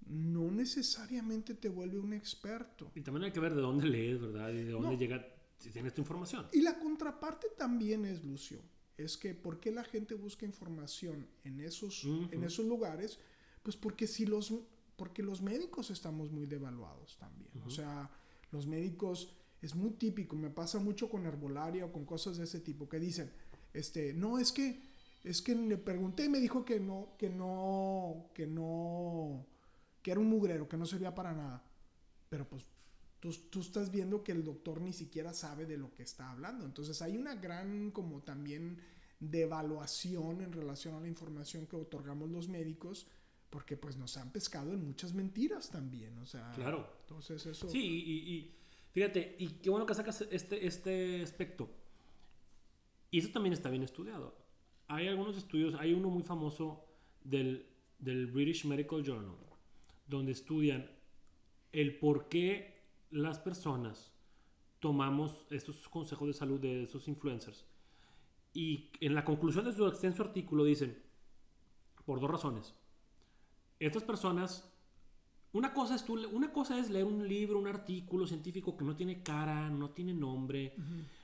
no 0.07 0.51
necesariamente 0.51 1.53
te 1.53 1.69
vuelve 1.69 1.99
un 1.99 2.13
experto. 2.13 2.91
Y 2.95 3.01
también 3.01 3.25
hay 3.25 3.31
que 3.31 3.39
ver 3.39 3.53
de 3.53 3.61
dónde 3.61 3.85
lees, 3.87 4.19
¿verdad? 4.19 4.49
Y 4.49 4.63
de 4.63 4.71
dónde 4.71 4.89
No. 4.93 4.97
llega, 4.97 5.25
si 5.57 5.69
tienes 5.69 5.93
tu 5.93 6.01
información. 6.01 6.47
Y 6.51 6.61
la 6.61 6.79
contraparte 6.79 7.47
también 7.57 8.05
es, 8.05 8.23
Lucio, 8.23 8.59
es 8.97 9.17
que 9.17 9.33
¿por 9.33 9.59
qué 9.59 9.71
la 9.71 9.83
gente 9.83 10.15
busca 10.15 10.45
información 10.45 11.27
en 11.43 11.59
esos, 11.61 12.03
en 12.03 12.43
esos 12.43 12.65
lugares? 12.65 13.19
Pues 13.63 13.77
porque 13.77 14.07
si 14.07 14.25
los, 14.25 14.53
porque 14.95 15.23
los 15.23 15.41
médicos 15.41 15.91
estamos 15.91 16.31
muy 16.31 16.45
devaluados 16.45 17.17
también. 17.17 17.51
O 17.65 17.69
sea, 17.69 18.09
los 18.51 18.65
médicos 18.67 19.35
es 19.61 19.75
muy 19.75 19.91
típico, 19.91 20.35
me 20.35 20.49
pasa 20.49 20.79
mucho 20.79 21.09
con 21.09 21.25
herbolaria 21.25 21.85
o 21.85 21.91
con 21.91 22.05
cosas 22.05 22.37
de 22.37 22.45
ese 22.45 22.59
tipo 22.59 22.89
que 22.89 22.99
dicen, 22.99 23.31
este, 23.73 24.13
no, 24.13 24.39
es 24.39 24.51
que 24.51 24.91
es 25.23 25.41
que 25.41 25.53
le 25.53 25.77
pregunté 25.77 26.25
y 26.25 26.29
me 26.29 26.39
dijo 26.39 26.65
que 26.65 26.79
no, 26.79 27.09
que 27.17 27.29
no, 27.29 28.31
que 28.33 28.47
no, 28.47 29.45
que 30.01 30.11
era 30.11 30.19
un 30.19 30.29
mugrero, 30.29 30.67
que 30.67 30.77
no 30.77 30.85
servía 30.85 31.13
para 31.13 31.33
nada. 31.33 31.63
Pero 32.27 32.49
pues 32.49 32.65
tú, 33.19 33.31
tú 33.51 33.61
estás 33.61 33.91
viendo 33.91 34.23
que 34.23 34.31
el 34.31 34.43
doctor 34.43 34.81
ni 34.81 34.93
siquiera 34.93 35.31
sabe 35.33 35.67
de 35.67 35.77
lo 35.77 35.93
que 35.93 36.01
está 36.01 36.31
hablando. 36.31 36.65
Entonces 36.65 37.01
hay 37.03 37.17
una 37.17 37.35
gran 37.35 37.91
como 37.91 38.21
también 38.23 38.79
devaluación 39.19 40.41
en 40.41 40.51
relación 40.51 40.95
a 40.95 40.99
la 40.99 41.07
información 41.07 41.67
que 41.67 41.75
otorgamos 41.75 42.29
los 42.31 42.49
médicos 42.49 43.05
porque 43.51 43.77
pues 43.77 43.97
nos 43.97 44.17
han 44.17 44.31
pescado 44.31 44.73
en 44.73 44.83
muchas 44.83 45.13
mentiras 45.13 45.69
también. 45.69 46.17
O 46.17 46.25
sea, 46.25 46.51
Claro. 46.55 46.87
entonces 47.01 47.45
eso... 47.45 47.69
Sí, 47.69 47.79
y, 47.79 48.57
fíjate, 48.91 49.35
y 49.39 49.47
qué 49.61 49.69
bueno 49.69 49.85
que 49.85 49.93
sacas 49.93 50.21
este, 50.29 50.65
este 50.65 51.21
aspecto. 51.21 51.69
Y 53.09 53.19
eso 53.19 53.29
también 53.29 53.53
está 53.53 53.69
bien 53.69 53.83
estudiado. 53.83 54.35
Hay 54.87 55.07
algunos 55.07 55.37
estudios, 55.37 55.75
hay 55.75 55.93
uno 55.93 56.09
muy 56.09 56.23
famoso 56.23 56.85
del, 57.23 57.65
del 57.99 58.27
British 58.27 58.65
Medical 58.65 59.03
Journal, 59.03 59.35
donde 60.07 60.31
estudian 60.31 60.89
el 61.71 61.97
por 61.99 62.27
qué 62.27 62.81
las 63.09 63.39
personas 63.39 64.11
tomamos 64.79 65.45
estos 65.51 65.87
consejos 65.87 66.27
de 66.27 66.33
salud 66.33 66.59
de 66.59 66.83
esos 66.83 67.07
influencers 67.07 67.65
Y 68.53 68.89
en 68.99 69.13
la 69.13 69.23
conclusión 69.23 69.65
de 69.65 69.73
su 69.73 69.87
extenso 69.87 70.23
artículo 70.23 70.63
dicen, 70.65 71.01
por 72.05 72.19
dos 72.19 72.29
razones. 72.29 72.75
Estas 73.79 74.03
personas, 74.03 74.70
una 75.53 75.73
cosa 75.73 75.95
es, 75.95 76.05
tú, 76.05 76.17
una 76.29 76.53
cosa 76.53 76.79
es 76.79 76.89
leer 76.89 77.05
un 77.05 77.27
libro, 77.27 77.59
un 77.59 77.67
artículo 77.67 78.25
científico 78.25 78.77
que 78.77 78.85
no 78.85 78.95
tiene 78.95 79.21
cara, 79.21 79.69
no 79.69 79.89
tiene 79.89 80.13
nombre, 80.13 80.73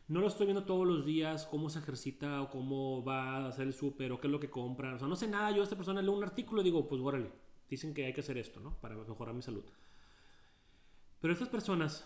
no 0.10 0.20
lo 0.20 0.28
estoy 0.28 0.48
viendo 0.48 0.66
todos 0.66 0.86
los 0.86 1.06
días, 1.06 1.46
cómo 1.46 1.70
se 1.70 1.80
ejercita 1.80 2.42
o 2.42 2.50
cómo 2.50 3.04
va 3.06 3.38
a 3.38 3.48
hacer 3.48 3.68
el 3.68 3.74
súper 3.74 4.12
o 4.12 4.20
qué 4.20 4.28
es 4.28 4.32
lo 4.32 4.40
que 4.40 4.50
compra. 4.50 4.96
O 4.96 5.00
sea, 5.00 5.08
no 5.08 5.16
sé 5.16 5.28
nada, 5.28 5.52
yo 5.52 5.62
a 5.62 5.64
esta 5.64 5.78
persona 5.78 6.02
leo 6.02 6.12
un 6.12 6.24
artículo 6.24 6.62
y 6.62 6.66
digo, 6.66 6.88
pues 6.88 7.02
órale, 7.02 7.32
dicen 7.70 7.94
que 7.94 8.06
hay 8.06 8.14
que 8.14 8.20
hacer 8.22 8.38
esto, 8.38 8.60
¿no? 8.60 8.76
Para 8.82 8.96
mejorar 8.96 9.34
mi 9.34 9.42
salud. 9.42 9.64
Pero 11.22 11.34
estas 11.34 11.50
personas 11.50 12.06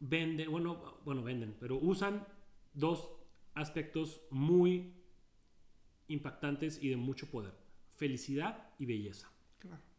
venden, 0.00 0.50
bueno, 0.50 0.98
bueno, 1.04 1.22
venden, 1.22 1.56
pero 1.58 1.78
usan 1.78 2.26
dos 2.74 3.08
aspectos 3.54 4.20
muy 4.30 4.94
impactantes 6.08 6.82
y 6.82 6.90
de 6.90 6.96
mucho 6.96 7.30
poder. 7.30 7.54
Felicidad 7.94 8.70
y 8.78 8.86
belleza. 8.86 9.30
Claro. 9.58 9.91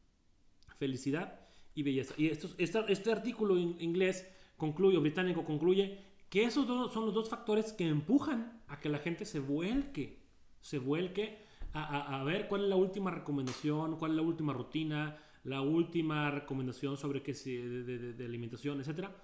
Felicidad 0.77 1.39
y 1.75 1.83
belleza. 1.83 2.13
Y 2.17 2.27
esto, 2.27 2.49
este, 2.57 2.79
este 2.87 3.11
artículo 3.11 3.57
en 3.57 3.81
inglés 3.81 4.27
concluye, 4.57 4.97
británico 4.97 5.45
concluye, 5.45 5.99
que 6.29 6.43
esos 6.43 6.67
dos 6.67 6.91
son 6.93 7.05
los 7.05 7.13
dos 7.13 7.29
factores 7.29 7.73
que 7.73 7.87
empujan 7.87 8.61
a 8.67 8.79
que 8.79 8.89
la 8.89 8.99
gente 8.99 9.25
se 9.25 9.39
vuelque, 9.39 10.19
se 10.61 10.79
vuelque 10.79 11.37
a, 11.73 12.19
a, 12.19 12.23
ver 12.23 12.47
cuál 12.47 12.63
es 12.63 12.69
la 12.69 12.75
última 12.75 13.11
recomendación, 13.11 13.97
cuál 13.97 14.11
es 14.11 14.17
la 14.17 14.23
última 14.23 14.53
rutina, 14.53 15.17
la 15.43 15.61
última 15.61 16.31
recomendación 16.31 16.97
sobre 16.97 17.21
qué 17.21 17.33
de, 17.33 17.83
de, 17.83 18.13
de, 18.13 18.25
alimentación, 18.25 18.79
etcétera. 18.79 19.15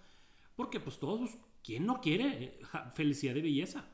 Porque 0.55 0.79
pues 0.79 0.99
todos, 0.99 1.37
¿quién 1.63 1.85
no 1.85 2.01
quiere 2.01 2.43
eh, 2.43 2.59
felicidad 2.93 3.35
y 3.35 3.41
belleza? 3.41 3.85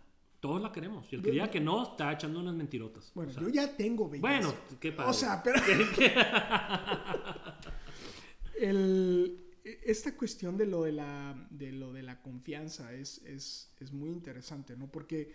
Todos 0.46 0.62
la 0.62 0.72
queremos. 0.72 1.12
Y 1.12 1.16
el 1.16 1.24
que 1.24 1.32
diga 1.32 1.50
que 1.50 1.60
no 1.60 1.82
está 1.82 2.14
echando 2.14 2.40
unas 2.40 2.54
mentirotas. 2.54 3.12
Bueno, 3.16 3.32
yo 3.32 3.50
ya 3.50 3.76
tengo 3.76 4.08
belleza. 4.08 4.28
Bueno, 4.28 4.54
qué 4.80 4.92
padre. 4.92 5.10
O 5.10 5.14
sea, 5.14 5.42
pero... 5.42 5.60
el, 8.60 9.44
esta 9.64 10.16
cuestión 10.16 10.56
de 10.56 10.68
lo 10.68 10.84
de 10.84 10.92
la, 10.92 11.48
de 11.50 11.72
lo 11.72 11.92
de 11.94 12.04
la 12.04 12.22
confianza 12.22 12.94
es, 12.94 13.24
es, 13.26 13.74
es 13.80 13.92
muy 13.92 14.12
interesante, 14.12 14.78
¿no? 14.78 14.92
Porque, 14.92 15.34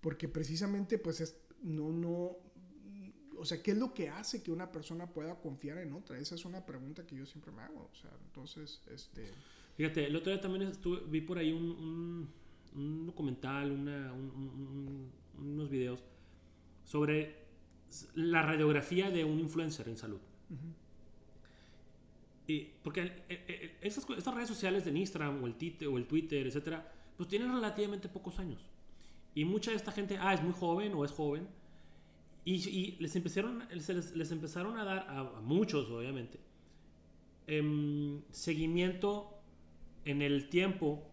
porque 0.00 0.26
precisamente, 0.26 0.96
pues, 0.96 1.20
es, 1.20 1.36
no, 1.60 1.92
no, 1.92 2.38
o 3.36 3.44
sea, 3.44 3.62
¿qué 3.62 3.72
es 3.72 3.76
lo 3.76 3.92
que 3.92 4.08
hace 4.08 4.42
que 4.42 4.50
una 4.50 4.72
persona 4.72 5.12
pueda 5.12 5.38
confiar 5.38 5.76
en 5.76 5.92
otra? 5.92 6.18
Esa 6.18 6.34
es 6.34 6.46
una 6.46 6.64
pregunta 6.64 7.06
que 7.06 7.14
yo 7.14 7.26
siempre 7.26 7.52
me 7.52 7.60
hago. 7.60 7.90
O 7.92 7.94
sea, 7.94 8.10
entonces, 8.24 8.80
este... 8.90 9.34
Fíjate, 9.76 10.06
el 10.06 10.16
otro 10.16 10.32
día 10.32 10.40
también 10.40 10.62
estuve, 10.62 11.02
vi 11.06 11.20
por 11.20 11.36
ahí 11.36 11.52
un 11.52 11.62
un 11.62 12.45
documental, 12.76 13.72
una, 13.72 14.12
unos 15.38 15.70
videos 15.70 16.04
sobre 16.84 17.46
la 18.14 18.42
radiografía 18.42 19.10
de 19.10 19.24
un 19.24 19.40
influencer 19.40 19.88
en 19.88 19.96
salud. 19.96 20.20
y 22.46 22.60
porque 22.82 23.22
estas, 23.80 24.08
estas, 24.10 24.34
redes 24.34 24.48
sociales 24.48 24.84
de 24.84 24.96
Instagram 24.96 25.42
o 25.42 25.46
el, 25.46 25.54
Twitter, 25.54 25.88
o 25.88 25.96
el 25.96 26.06
Twitter, 26.06 26.46
etcétera, 26.46 26.92
pues 27.16 27.28
tienen 27.28 27.52
relativamente 27.52 28.08
pocos 28.08 28.38
años. 28.38 28.60
Y 29.34 29.44
mucha 29.44 29.70
de 29.70 29.76
esta 29.76 29.92
gente, 29.92 30.18
ah, 30.20 30.34
es 30.34 30.42
muy 30.42 30.52
joven 30.52 30.92
o 30.94 31.04
es 31.04 31.12
joven. 31.12 31.48
Y, 32.44 32.92
les, 33.00 33.16
empezaron, 33.16 33.64
les, 33.70 34.30
empezaron 34.30 34.78
a 34.78 34.84
dar, 34.84 35.06
a, 35.08 35.40
muchos 35.40 35.90
obviamente, 35.90 36.38
em, 37.48 38.22
seguimiento 38.30 39.40
en 40.04 40.22
el 40.22 40.48
tiempo 40.48 41.10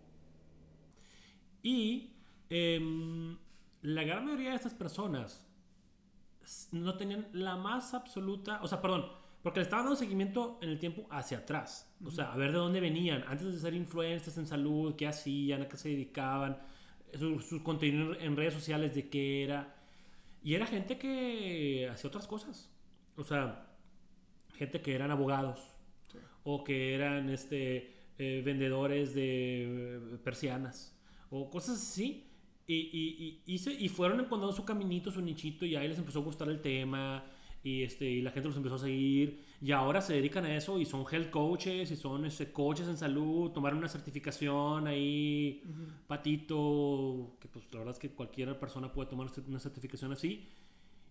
y 1.64 2.12
em, 2.50 3.38
la 3.82 4.04
gran 4.04 4.26
mayoría 4.26 4.52
de 4.52 4.58
estas 4.58 4.74
personas 4.74 5.48
no 6.72 6.98
tenían 6.98 7.28
la 7.32 7.56
más 7.56 7.94
absoluta, 7.94 8.60
o 8.62 8.68
sea, 8.68 8.82
perdón, 8.82 9.06
porque 9.42 9.60
le 9.60 9.64
estaban 9.64 9.86
dando 9.86 9.98
seguimiento 9.98 10.60
en 10.62 10.70
el 10.70 10.80
tiempo 10.80 11.08
hacia 11.10 11.40
atrás. 11.40 11.94
O 12.04 12.12
sea, 12.12 12.34
a 12.34 12.38
ver 12.38 12.52
de 12.52 12.58
dónde 12.58 12.80
venían, 12.80 13.24
antes 13.28 13.54
de 13.54 13.60
ser 13.60 13.74
influencers 13.74 14.38
en 14.38 14.46
salud, 14.46 14.96
qué 14.96 15.08
hacían, 15.08 15.62
a 15.64 15.68
qué 15.68 15.78
se 15.78 15.90
dedicaban, 15.90 16.60
su, 17.18 17.64
contenido 17.64 18.18
en 18.20 18.36
redes 18.36 18.54
sociales, 18.54 18.94
de 18.96 19.10
qué 19.10 19.44
era. 19.44 19.76
Y 20.42 20.56
era 20.56 20.66
gente 20.66 20.98
que 20.98 21.90
hacía 21.92 22.10
otras 22.10 22.28
cosas. 22.28 22.70
O 23.16 23.24
sea, 23.24 23.68
gente 24.56 24.82
que 24.82 24.96
eran 24.96 25.12
abogados 25.12 25.76
o 26.44 26.64
que 26.64 26.96
eran 26.96 27.30
este, 27.30 27.96
eh, 28.18 28.42
vendedores 28.46 29.14
de 29.14 29.64
eh, 29.66 30.18
persianas 30.24 30.94
o 31.34 31.50
cosas 31.50 31.78
así. 31.82 32.30
Y, 32.66 32.76
y, 32.76 33.42
y, 33.46 33.86
y, 33.86 33.90
fueron 33.90 34.22
encontrando 34.22 34.54
su 34.54 34.64
caminito, 34.64 35.12
su 35.12 35.22
nichito, 35.22 35.66
y 35.66 35.76
ahí 35.76 35.90
les 35.90 35.98
empezó 35.98 36.20
a 36.20 36.22
gustar 36.22 36.48
el 36.48 36.62
tema, 36.62 37.26
y, 37.62 37.84
este, 37.84 38.10
y 38.10 38.22
la 38.22 38.32
gente 38.32 38.48
los 38.48 38.56
empezó 38.56 38.76
a 38.76 38.80
seguir, 38.80 39.44
y 39.62 39.74
ahora 39.74 40.00
se 40.00 40.14
dedican 40.14 40.46
a 40.46 40.56
eso, 40.56 40.80
y 40.80 40.86
son 40.86 41.04
health 41.12 41.30
coaches, 41.30 41.92
y 41.92 41.98
son 41.98 42.24
este, 42.24 42.54
coaches 42.54 42.88
en 42.88 42.96
salud, 42.96 43.52
tomaron 43.52 43.80
una 43.80 43.90
certificación 43.90 44.88
ahí, 44.88 45.62
patito, 46.08 47.36
que 47.42 47.50
pues 47.50 47.66
la 47.74 47.80
verdad 47.80 47.96
es 47.96 48.00
que 48.00 48.12
cualquier 48.12 48.58
persona 48.58 48.94
puede 48.94 49.10
tomar 49.10 49.28
una 49.46 49.60
certificación 49.60 50.14
así, 50.14 50.48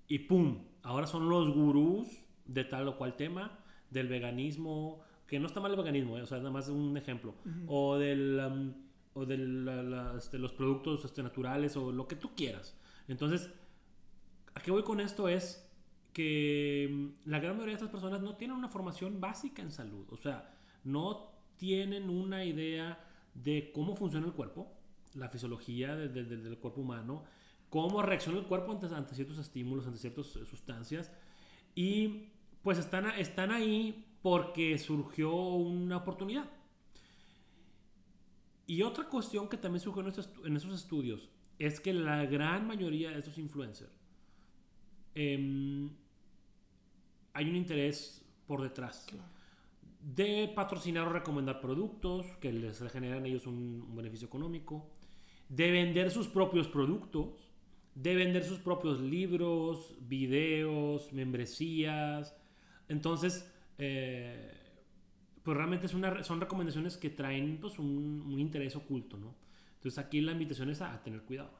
y 0.08 0.20
¡pum! 0.20 0.64
Ahora 0.82 1.06
son 1.06 1.28
los 1.28 1.54
gurús 1.54 2.08
de 2.46 2.64
tal 2.64 2.88
o 2.88 2.96
cual 2.96 3.14
tema, 3.14 3.58
del 3.90 4.08
veganismo, 4.08 5.00
que 5.26 5.38
no 5.38 5.48
está 5.48 5.60
mal 5.60 5.72
el 5.72 5.76
veganismo, 5.76 6.16
eh, 6.16 6.22
o 6.22 6.26
sea, 6.26 6.38
nada 6.38 6.50
más 6.50 6.70
un 6.70 6.96
ejemplo, 6.96 7.34
o 7.66 7.98
del... 7.98 8.40
Um, 8.40 8.91
o 9.14 9.26
de 9.26 9.34
este, 10.16 10.38
los 10.38 10.52
productos 10.52 11.04
este, 11.04 11.22
naturales 11.22 11.76
o 11.76 11.92
lo 11.92 12.08
que 12.08 12.16
tú 12.16 12.34
quieras. 12.34 12.76
Entonces, 13.08 13.50
¿a 14.54 14.60
qué 14.60 14.70
voy 14.70 14.82
con 14.82 15.00
esto? 15.00 15.28
Es 15.28 15.68
que 16.12 16.88
mm, 16.90 17.28
la 17.30 17.38
gran 17.38 17.54
mayoría 17.54 17.74
de 17.74 17.84
estas 17.84 17.90
personas 17.90 18.22
no 18.22 18.36
tienen 18.36 18.56
una 18.56 18.68
formación 18.68 19.20
básica 19.20 19.62
en 19.62 19.70
salud, 19.70 20.06
o 20.10 20.16
sea, 20.16 20.54
no 20.84 21.32
tienen 21.56 22.10
una 22.10 22.44
idea 22.44 22.98
de 23.34 23.70
cómo 23.72 23.96
funciona 23.96 24.26
el 24.26 24.32
cuerpo, 24.32 24.72
la 25.14 25.28
fisiología 25.28 25.94
del 25.96 26.58
cuerpo 26.58 26.80
humano, 26.80 27.24
cómo 27.68 28.02
reacciona 28.02 28.38
el 28.38 28.46
cuerpo 28.46 28.72
ante, 28.72 28.86
ante, 28.94 29.14
ciertos 29.14 29.38
estímulos, 29.38 29.86
ante 29.86 29.98
ciertas 29.98 30.26
sustancias, 30.26 31.12
y 31.74 32.28
pues 32.62 32.78
están, 32.78 33.06
están 33.18 33.50
ahí 33.50 34.06
porque 34.22 34.78
surgió 34.78 35.34
una 35.34 35.98
oportunidad. 35.98 36.48
Y 38.72 38.80
otra 38.80 39.04
cuestión 39.04 39.50
que 39.50 39.58
también 39.58 39.80
surgió 39.80 40.00
en, 40.46 40.56
esos 40.56 40.72
estudios 40.72 41.28
es 41.58 41.78
que 41.78 41.92
la 41.92 42.24
gran 42.24 42.66
mayoría 42.66 43.10
de 43.10 43.18
estos 43.18 43.36
influencers 43.36 43.92
em, 45.14 45.90
hay 47.34 47.50
un 47.50 47.56
interés 47.56 48.24
por 48.46 48.62
detrás 48.62 49.06
de 50.00 50.50
patrocinar 50.56 51.06
o 51.06 51.12
recomendar 51.12 51.60
productos 51.60 52.24
que 52.40 52.50
les 52.50 52.80
generan 52.90 53.24
a 53.24 53.26
ellos 53.26 53.46
un, 53.46 53.94
beneficio 53.94 54.26
económico, 54.26 54.88
de 55.50 55.70
vender 55.70 56.10
sus 56.10 56.28
propios 56.28 56.66
productos, 56.66 57.52
de 57.94 58.14
vender 58.14 58.42
sus 58.42 58.58
propios 58.58 59.02
libros, 59.02 59.94
videos, 60.00 61.12
membresías. 61.12 62.34
Entonces, 62.88 63.52
eh, 63.76 64.61
pues 65.42 65.56
realmente 65.56 65.86
es 65.86 65.94
una, 65.94 66.22
son 66.22 66.40
recomendaciones 66.40 66.96
que 66.96 67.10
traen 67.10 67.58
pues, 67.60 67.78
un, 67.78 68.22
un, 68.26 68.38
interés 68.38 68.76
oculto, 68.76 69.16
¿no? 69.16 69.34
Entonces 69.74 69.98
aquí 69.98 70.20
la 70.20 70.32
invitación 70.32 70.70
es 70.70 70.80
a, 70.80 71.02
tener 71.02 71.22
cuidado. 71.22 71.50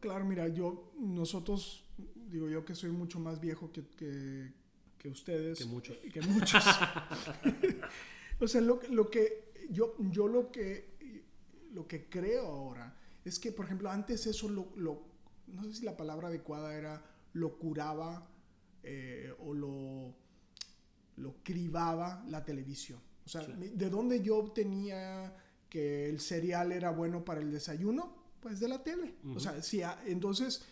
Claro, 0.00 0.24
mira, 0.24 0.48
yo, 0.48 0.92
nosotros, 0.98 1.84
digo 2.14 2.48
yo 2.48 2.64
que 2.64 2.74
soy 2.74 2.90
mucho 2.90 3.18
más 3.18 3.40
viejo 3.40 3.72
que, 3.72 3.86
que, 3.88 4.52
que 4.98 5.08
ustedes. 5.08 5.58
Que 5.58 5.64
muchos. 5.64 5.96
Que 5.96 6.20
muchos. 6.22 6.64
o 8.40 8.48
sea, 8.48 8.60
lo, 8.60 8.80
lo, 8.90 9.10
que, 9.10 9.52
yo, 9.70 9.94
yo 9.98 10.28
lo 10.28 10.50
que, 10.50 11.22
lo 11.72 11.86
que 11.86 12.08
creo 12.08 12.46
ahora 12.46 12.96
es 13.24 13.38
que, 13.38 13.52
por 13.52 13.64
ejemplo, 13.64 13.90
antes 13.90 14.26
eso 14.26 14.48
lo, 14.48 14.72
lo 14.76 15.16
no 15.46 15.64
sé 15.64 15.74
si 15.74 15.84
la 15.84 15.96
palabra 15.96 16.28
adecuada 16.28 16.74
era 16.76 17.02
lo 17.32 17.58
curaba 17.58 18.28
eh, 18.82 19.32
o 19.40 19.52
lo 19.52 20.14
lo 21.16 21.36
cribaba 21.42 22.24
la 22.28 22.44
televisión. 22.44 23.00
O 23.24 23.28
sea, 23.28 23.42
¿de 23.42 23.90
dónde 23.90 24.22
yo 24.22 24.36
obtenía 24.36 25.34
que 25.68 26.08
el 26.08 26.20
cereal 26.20 26.72
era 26.72 26.90
bueno 26.90 27.24
para 27.24 27.40
el 27.40 27.50
desayuno? 27.50 28.14
Pues 28.40 28.60
de 28.60 28.68
la 28.68 28.82
tele. 28.82 29.16
O 29.34 29.40
sea, 29.40 29.60
sí, 29.62 29.80
entonces 30.06 30.64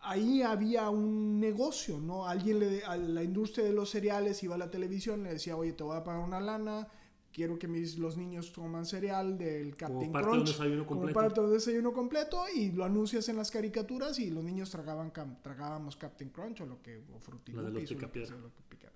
ahí 0.00 0.42
había 0.42 0.88
un 0.88 1.40
negocio, 1.40 1.98
¿no? 1.98 2.26
Alguien 2.26 2.60
le, 2.60 2.84
a 2.84 2.96
la 2.96 3.22
industria 3.22 3.66
de 3.66 3.72
los 3.72 3.90
cereales 3.90 4.42
iba 4.42 4.54
a 4.54 4.58
la 4.58 4.70
televisión, 4.70 5.22
le 5.22 5.30
decía, 5.30 5.56
oye, 5.56 5.72
te 5.72 5.82
voy 5.82 5.96
a 5.96 6.04
pagar 6.04 6.22
una 6.22 6.40
lana, 6.40 6.88
quiero 7.32 7.58
que 7.58 7.68
mis, 7.68 7.98
los 7.98 8.16
niños 8.16 8.52
toman 8.52 8.86
cereal 8.86 9.36
del 9.36 9.76
Captain 9.76 10.12
como 10.12 10.24
Crunch. 10.24 10.48
desayuno 10.48 10.86
completo. 10.86 11.12
Como 11.12 11.26
parte 11.26 11.40
del 11.42 11.52
desayuno 11.52 11.92
completo 11.92 12.44
y 12.54 12.72
lo 12.72 12.84
anuncias 12.84 13.28
en 13.28 13.36
las 13.36 13.50
caricaturas 13.50 14.18
y 14.18 14.30
los 14.30 14.42
niños 14.42 14.70
tragaban, 14.70 15.12
tragábamos 15.42 15.96
Captain 15.96 16.30
Crunch 16.30 16.60
o 16.60 16.66
lo 16.66 16.80
que, 16.80 16.96
o 16.96 17.16
o 17.16 17.32
lo 17.32 17.44
que, 17.44 17.52
lo 17.52 18.52
que 18.78 18.86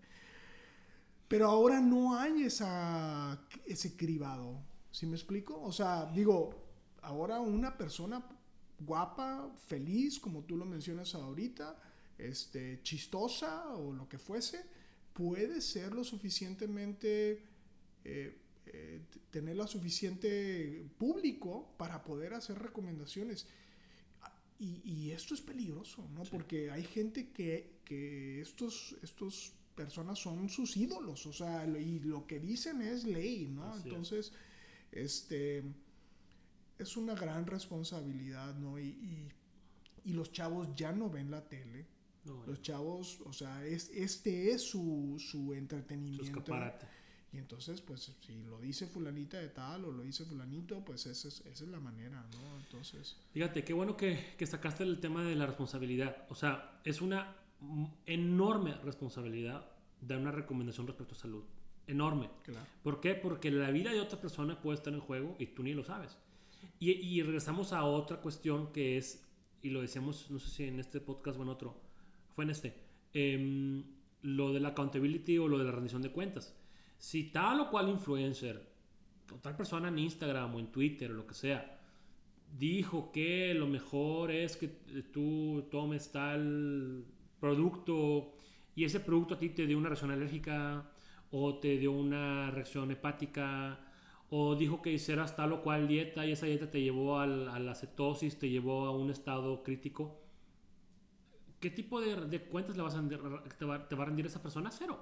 pero 1.30 1.46
ahora 1.46 1.80
no 1.80 2.18
hay 2.18 2.42
esa, 2.42 3.40
ese 3.64 3.96
cribado. 3.96 4.60
¿Sí 4.90 5.06
me 5.06 5.14
explico? 5.14 5.62
O 5.62 5.70
sea, 5.70 6.10
digo, 6.12 6.50
ahora 7.02 7.38
una 7.38 7.78
persona 7.78 8.20
guapa, 8.80 9.48
feliz, 9.68 10.18
como 10.18 10.42
tú 10.42 10.56
lo 10.56 10.64
mencionas 10.64 11.14
ahorita, 11.14 11.80
este, 12.18 12.80
chistosa 12.82 13.76
o 13.76 13.92
lo 13.92 14.08
que 14.08 14.18
fuese, 14.18 14.64
puede 15.12 15.60
ser 15.60 15.94
lo 15.94 16.02
suficientemente, 16.02 17.44
eh, 18.02 18.36
eh, 18.66 19.00
tener 19.30 19.54
lo 19.54 19.68
suficiente 19.68 20.84
público 20.98 21.76
para 21.76 22.02
poder 22.02 22.34
hacer 22.34 22.58
recomendaciones. 22.58 23.46
Y, 24.58 24.82
y 24.84 25.12
esto 25.12 25.34
es 25.34 25.40
peligroso, 25.40 26.08
¿no? 26.12 26.24
Porque 26.24 26.72
hay 26.72 26.82
gente 26.82 27.30
que, 27.30 27.78
que 27.84 28.40
estos, 28.40 28.96
estos 29.00 29.59
personas 29.80 30.18
son 30.18 30.50
sus 30.50 30.76
ídolos, 30.76 31.24
o 31.24 31.32
sea, 31.32 31.66
y 31.66 32.00
lo 32.00 32.26
que 32.26 32.38
dicen 32.38 32.82
es 32.82 33.04
ley, 33.04 33.48
¿no? 33.48 33.74
Entonces, 33.78 34.30
este, 34.92 35.64
es 36.78 36.96
una 36.98 37.14
gran 37.14 37.46
responsabilidad, 37.46 38.54
¿no? 38.56 38.78
Y, 38.78 39.30
y, 40.04 40.12
los 40.12 40.32
chavos 40.32 40.68
ya 40.74 40.92
no 40.92 41.08
ven 41.08 41.30
la 41.30 41.42
tele. 41.48 41.86
los 42.24 42.60
chavos, 42.60 43.20
o 43.24 43.32
sea, 43.32 43.64
es, 43.64 43.88
este 43.94 44.50
es 44.50 44.60
su, 44.60 45.16
su 45.18 45.54
entretenimiento. 45.54 46.44
y 47.32 47.38
entonces, 47.38 47.80
pues, 47.80 48.12
si 48.20 48.42
lo 48.42 48.60
dice 48.60 48.86
fulanita 48.86 49.38
de 49.38 49.48
tal 49.48 49.86
o 49.86 49.92
lo 49.92 50.02
dice 50.02 50.26
fulanito, 50.26 50.84
pues 50.84 51.06
esa 51.06 51.28
es, 51.28 51.40
esa 51.40 51.64
es 51.64 51.70
la 51.70 51.80
manera, 51.80 52.26
¿no? 52.34 52.58
Entonces... 52.58 53.16
Fíjate, 53.32 53.64
qué 53.64 53.72
bueno 53.72 53.96
que, 53.96 54.34
que 54.36 54.46
sacaste 54.46 54.82
el 54.82 55.00
tema 55.00 55.24
de 55.24 55.36
la 55.36 55.46
responsabilidad. 55.46 56.26
O 56.28 56.34
sea, 56.34 56.82
es 56.84 57.00
una 57.00 57.34
enorme 58.06 58.74
responsabilidad 58.76 59.69
dar 60.00 60.18
una 60.18 60.32
recomendación 60.32 60.86
respecto 60.86 61.14
a 61.14 61.18
salud. 61.18 61.44
Enorme. 61.86 62.30
¿Por 62.82 63.00
qué? 63.00 63.14
Porque 63.14 63.50
la 63.50 63.70
vida 63.70 63.92
de 63.92 64.00
otra 64.00 64.20
persona 64.20 64.60
puede 64.60 64.76
estar 64.76 64.92
en 64.92 65.00
juego 65.00 65.36
y 65.38 65.46
tú 65.46 65.62
ni 65.62 65.74
lo 65.74 65.84
sabes. 65.84 66.16
Y, 66.78 67.22
regresamos 67.22 67.72
a 67.72 67.84
otra 67.84 68.18
cuestión 68.18 68.72
que 68.72 68.96
es, 68.96 69.26
y 69.62 69.70
lo 69.70 69.82
decíamos, 69.82 70.30
no 70.30 70.38
sé 70.38 70.48
si 70.48 70.64
en 70.64 70.80
este 70.80 71.00
podcast 71.00 71.38
o 71.38 71.42
en 71.42 71.48
otro, 71.48 71.80
fue 72.34 72.44
en 72.44 72.50
este, 72.50 72.74
em, 73.12 73.84
lo 74.22 74.52
de 74.52 74.60
la 74.60 74.68
accountability 74.70 75.36
o 75.38 75.48
lo 75.48 75.58
de 75.58 75.64
la 75.64 75.72
rendición 75.72 76.00
de 76.00 76.10
cuentas. 76.10 76.56
Si 76.96 77.24
tal 77.24 77.60
o 77.60 77.70
cual 77.70 77.88
influencer, 77.88 78.66
o 79.32 79.36
tal 79.36 79.56
persona 79.56 79.88
en 79.88 79.98
Instagram 79.98 80.54
o 80.54 80.60
en 80.60 80.72
Twitter 80.72 81.10
o 81.10 81.14
lo 81.14 81.26
que 81.26 81.34
sea, 81.34 81.80
dijo 82.58 83.12
que 83.12 83.54
lo 83.54 83.66
mejor 83.66 84.30
es 84.30 84.56
que 84.56 84.68
tú 85.12 85.68
tomes 85.70 86.10
tal 86.12 87.04
producto 87.38 88.34
y 88.74 88.84
ese 88.84 89.00
producto 89.00 89.34
a 89.34 89.38
ti 89.38 89.50
te 89.50 89.66
dio 89.66 89.78
una 89.78 89.88
reacción 89.88 90.10
alérgica 90.10 90.90
o 91.30 91.58
te 91.58 91.78
dio 91.78 91.92
una 91.92 92.50
reacción 92.50 92.90
hepática 92.90 93.80
o 94.30 94.54
dijo 94.54 94.80
que 94.80 94.92
hicieras 94.92 95.36
tal 95.36 95.52
o 95.52 95.62
cual 95.62 95.88
dieta 95.88 96.24
y 96.24 96.32
esa 96.32 96.46
dieta 96.46 96.70
te 96.70 96.80
llevó 96.80 97.18
a 97.18 97.26
la 97.26 97.74
cetosis, 97.74 98.38
te 98.38 98.48
llevó 98.48 98.86
a 98.86 98.90
un 98.90 99.10
estado 99.10 99.62
crítico, 99.62 100.20
¿qué 101.60 101.70
tipo 101.70 102.00
de, 102.00 102.40
cuentas 102.40 102.76
le 102.76 102.82
vas 102.82 102.94
a 102.94 103.06
te, 103.06 103.16
va, 103.16 103.86
te, 103.88 103.94
va, 103.94 104.02
a 104.02 104.06
rendir 104.06 104.26
esa 104.26 104.42
persona? 104.42 104.70
Cero. 104.70 104.98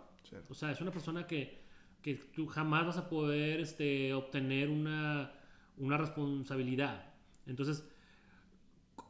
O 0.51 0.55
sea, 0.55 0.73
es 0.73 0.81
una 0.81 0.91
persona 0.91 1.27
que, 1.27 1.63
que 2.03 2.15
tú 2.15 2.47
jamás 2.47 2.87
vas 2.87 2.99
a 2.99 3.09
poder 3.09 3.61
este, 3.61 4.13
obtener 4.13 4.69
una, 4.69 5.33
una 5.79 5.97
responsabilidad. 5.97 7.15
Entonces, 7.47 7.89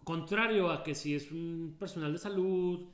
contrario 0.04 0.70
a 0.70 0.84
que 0.84 0.94
si 0.94 1.14
es 1.14 1.32
un 1.32 1.76
personal 1.78 2.12
de 2.12 2.18
salud, 2.18 2.86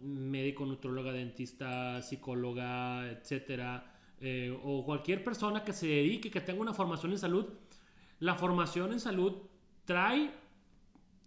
médico, 0.00 0.64
nutróloga, 0.64 1.12
dentista, 1.12 2.00
psicóloga, 2.02 3.08
etcétera, 3.10 3.94
eh, 4.20 4.56
o 4.64 4.84
cualquier 4.84 5.22
persona 5.22 5.64
que 5.64 5.72
se 5.72 5.86
dedique, 5.86 6.30
que 6.30 6.40
tenga 6.40 6.60
una 6.60 6.74
formación 6.74 7.12
en 7.12 7.18
salud, 7.18 7.46
la 8.20 8.34
formación 8.34 8.92
en 8.92 9.00
salud 9.00 9.34
trae 9.84 10.32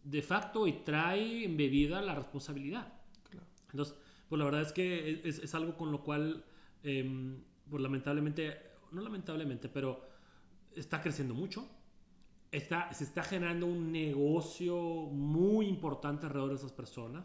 de 0.03 0.21
facto 0.21 0.67
y 0.67 0.73
trae 0.83 1.45
embebida 1.45 2.01
la 2.01 2.15
responsabilidad. 2.15 2.93
Entonces, 3.71 3.95
pues 4.27 4.39
la 4.39 4.45
verdad 4.45 4.61
es 4.61 4.73
que 4.73 5.21
es, 5.23 5.55
algo 5.55 5.75
con 5.77 5.91
lo 5.91 6.03
cual, 6.03 6.43
em, 6.83 7.41
pues 7.69 7.81
lamentablemente, 7.81 8.57
no 8.91 9.01
lamentablemente, 9.01 9.69
pero 9.69 10.01
está 10.75 11.01
creciendo 11.01 11.33
mucho. 11.33 11.67
Está, 12.51 12.91
se 12.91 13.05
está 13.05 13.23
generando 13.23 13.65
un 13.65 13.93
negocio 13.93 14.77
muy 14.77 15.67
importante 15.67 16.25
alrededor 16.25 16.49
de 16.49 16.55
esas 16.55 16.73
personas 16.73 17.23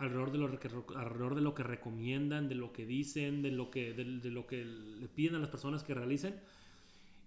alrededor 0.00 0.32
de 0.32 0.38
lo 0.38 0.58
que, 0.58 0.68
alrededor 0.96 1.34
de 1.34 1.42
lo 1.42 1.54
que 1.54 1.62
recomiendan, 1.62 2.48
de 2.48 2.54
lo 2.54 2.72
que 2.72 2.86
dicen, 2.86 3.42
de 3.42 3.50
lo 3.50 3.70
que, 3.70 3.92
de, 3.92 4.30
lo 4.30 4.46
que 4.46 4.64
le 4.64 5.08
piden 5.08 5.36
a 5.36 5.38
las 5.38 5.50
personas 5.50 5.84
que 5.84 5.94
realicen. 5.94 6.40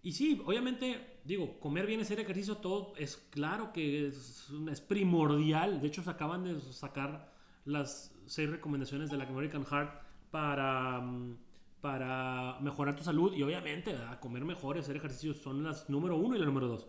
Y 0.01 0.13
sí, 0.13 0.41
obviamente, 0.45 1.19
digo, 1.23 1.59
comer 1.59 1.85
bien, 1.85 2.01
hacer 2.01 2.19
ejercicio, 2.19 2.57
todo 2.57 2.93
es 2.97 3.15
claro 3.29 3.71
que 3.71 4.07
es, 4.07 4.49
es 4.69 4.81
primordial. 4.81 5.79
De 5.81 5.87
hecho, 5.87 6.01
se 6.01 6.09
acaban 6.09 6.43
de 6.43 6.59
sacar 6.59 7.31
las 7.65 8.13
seis 8.25 8.49
recomendaciones 8.49 9.09
de 9.11 9.17
la 9.17 9.25
American 9.25 9.63
Heart 9.63 10.01
para, 10.31 10.99
mm, 10.99 11.37
para 11.79 12.57
mejorar 12.59 12.95
tu 12.95 13.03
salud. 13.03 13.33
Y 13.33 13.43
obviamente, 13.43 13.95
comer 14.19 14.43
mejor 14.43 14.77
y 14.77 14.79
hacer 14.79 14.97
ejercicio 14.97 15.33
son 15.35 15.63
las 15.63 15.89
número 15.89 16.17
uno 16.17 16.35
y 16.35 16.39
la 16.39 16.45
número 16.45 16.67
dos. 16.67 16.87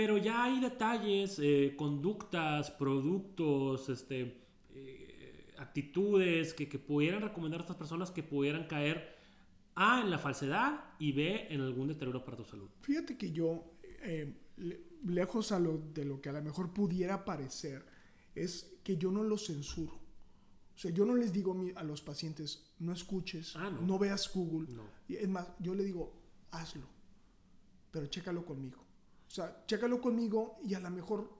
Pero 0.00 0.16
ya 0.16 0.44
hay 0.44 0.60
detalles, 0.60 1.38
eh, 1.42 1.74
conductas, 1.76 2.70
productos, 2.70 3.86
este, 3.90 4.46
eh, 4.70 5.54
actitudes 5.58 6.54
que, 6.54 6.70
que, 6.70 6.78
pudieran 6.78 7.20
recomendar 7.20 7.60
a 7.60 7.64
estas 7.64 7.76
personas 7.76 8.10
que 8.10 8.22
pudieran 8.22 8.66
caer 8.66 9.14
A 9.74 10.00
en 10.00 10.08
la 10.08 10.18
falsedad 10.18 10.94
y 10.98 11.12
B 11.12 11.48
en 11.50 11.60
algún 11.60 11.88
deterioro 11.88 12.24
para 12.24 12.38
tu 12.38 12.46
salud. 12.46 12.70
Fíjate 12.80 13.18
que 13.18 13.30
yo, 13.30 13.74
eh, 14.00 14.38
lejos 15.04 15.52
a 15.52 15.58
lo, 15.58 15.76
de 15.76 16.06
lo 16.06 16.18
que 16.22 16.30
a 16.30 16.32
lo 16.32 16.40
mejor 16.40 16.72
pudiera 16.72 17.22
parecer, 17.22 17.84
es 18.34 18.72
que 18.82 18.96
yo 18.96 19.12
no 19.12 19.22
lo 19.22 19.36
censuro. 19.36 19.92
O 20.74 20.78
sea, 20.78 20.90
yo 20.92 21.04
no 21.04 21.14
les 21.14 21.30
digo 21.30 21.54
a 21.76 21.84
los 21.84 22.00
pacientes, 22.00 22.72
no 22.78 22.94
escuches, 22.94 23.54
ah, 23.54 23.68
no. 23.68 23.98
veas 23.98 24.32
Google. 24.32 24.66
Es 25.10 25.28
más, 25.28 25.46
yo 25.58 25.74
le 25.74 25.84
digo, 25.84 26.10
hazlo, 26.52 26.86
pero 27.90 28.06
chécalo 28.06 28.46
conmigo. 28.46 28.89
O 29.30 29.32
sea, 29.32 29.62
chécalo 29.64 30.00
conmigo 30.00 30.58
y 30.64 30.74
a 30.74 30.80
lo 30.80 30.90
mejor, 30.90 31.30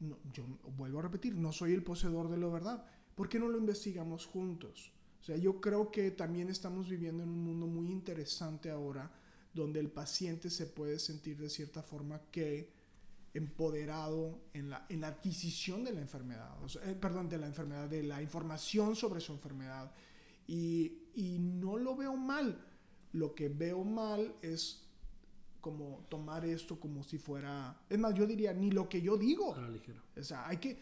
no, 0.00 0.18
yo 0.32 0.44
vuelvo 0.76 0.98
a 0.98 1.02
repetir, 1.02 1.36
no 1.36 1.52
soy 1.52 1.72
el 1.72 1.84
poseedor 1.84 2.28
de 2.28 2.36
la 2.36 2.48
verdad. 2.48 2.84
¿Por 3.14 3.28
qué 3.28 3.38
no 3.38 3.48
lo 3.48 3.58
investigamos 3.58 4.26
juntos? 4.26 4.90
O 5.20 5.22
sea, 5.22 5.36
yo 5.36 5.60
creo 5.60 5.92
que 5.92 6.10
también 6.10 6.48
estamos 6.48 6.88
viviendo 6.88 7.22
en 7.22 7.28
un 7.28 7.44
mundo 7.44 7.68
muy 7.68 7.92
interesante 7.92 8.70
ahora, 8.70 9.12
donde 9.54 9.78
el 9.78 9.88
paciente 9.88 10.50
se 10.50 10.66
puede 10.66 10.98
sentir 10.98 11.38
de 11.38 11.48
cierta 11.48 11.80
forma 11.80 12.20
que 12.32 12.72
empoderado 13.34 14.40
en 14.52 14.70
la, 14.70 14.86
en 14.88 15.02
la 15.02 15.08
adquisición 15.08 15.84
de 15.84 15.92
la 15.92 16.00
enfermedad, 16.00 16.60
o 16.64 16.68
sea, 16.68 16.90
eh, 16.90 16.96
perdón, 16.96 17.28
de 17.28 17.38
la 17.38 17.46
enfermedad, 17.46 17.88
de 17.88 18.02
la 18.02 18.20
información 18.20 18.96
sobre 18.96 19.20
su 19.20 19.32
enfermedad. 19.32 19.92
Y, 20.48 21.02
y 21.14 21.38
no 21.38 21.78
lo 21.78 21.94
veo 21.94 22.16
mal. 22.16 22.64
Lo 23.12 23.32
que 23.36 23.48
veo 23.48 23.84
mal 23.84 24.34
es 24.42 24.87
como 25.68 26.06
tomar 26.08 26.46
esto 26.46 26.80
como 26.80 27.02
si 27.02 27.18
fuera, 27.18 27.78
es 27.90 27.98
más, 27.98 28.14
yo 28.14 28.26
diría, 28.26 28.54
ni 28.54 28.70
lo 28.70 28.88
que 28.88 29.02
yo 29.02 29.18
digo. 29.18 29.54
O 30.16 30.22
sea, 30.22 30.48
hay 30.48 30.56
que, 30.56 30.78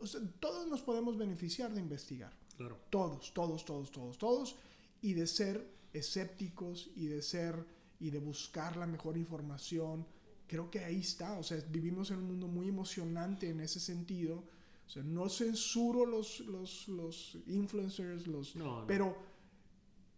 o 0.00 0.06
sea, 0.06 0.22
todos 0.40 0.66
nos 0.68 0.80
podemos 0.80 1.18
beneficiar 1.18 1.70
de 1.74 1.82
investigar. 1.82 2.32
Claro. 2.56 2.78
Todos, 2.88 3.34
todos, 3.34 3.62
todos, 3.66 3.90
todos, 3.90 4.16
todos. 4.16 4.56
Y 5.02 5.12
de 5.12 5.26
ser 5.26 5.70
escépticos 5.92 6.90
y 6.96 7.08
de 7.08 7.20
ser, 7.20 7.62
y 8.00 8.08
de 8.08 8.18
buscar 8.18 8.78
la 8.78 8.86
mejor 8.86 9.18
información. 9.18 10.06
Creo 10.46 10.70
que 10.70 10.82
ahí 10.82 11.00
está. 11.00 11.38
O 11.38 11.42
sea, 11.42 11.62
vivimos 11.68 12.10
en 12.10 12.16
un 12.16 12.28
mundo 12.28 12.48
muy 12.48 12.70
emocionante 12.70 13.50
en 13.50 13.60
ese 13.60 13.80
sentido. 13.80 14.44
O 14.86 14.88
sea, 14.88 15.02
no 15.02 15.28
censuro 15.28 16.06
los, 16.06 16.40
los, 16.40 16.88
los 16.88 17.36
influencers, 17.48 18.26
los, 18.26 18.54
pero 18.86 19.14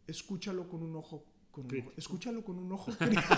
escúchalo 0.06 0.68
con 0.68 0.84
un 0.84 0.94
ojo 0.94 1.24
escúchalo 1.96 2.44
con 2.44 2.58
un 2.58 2.72
ojo 2.72 2.92
crítico. 2.98 3.34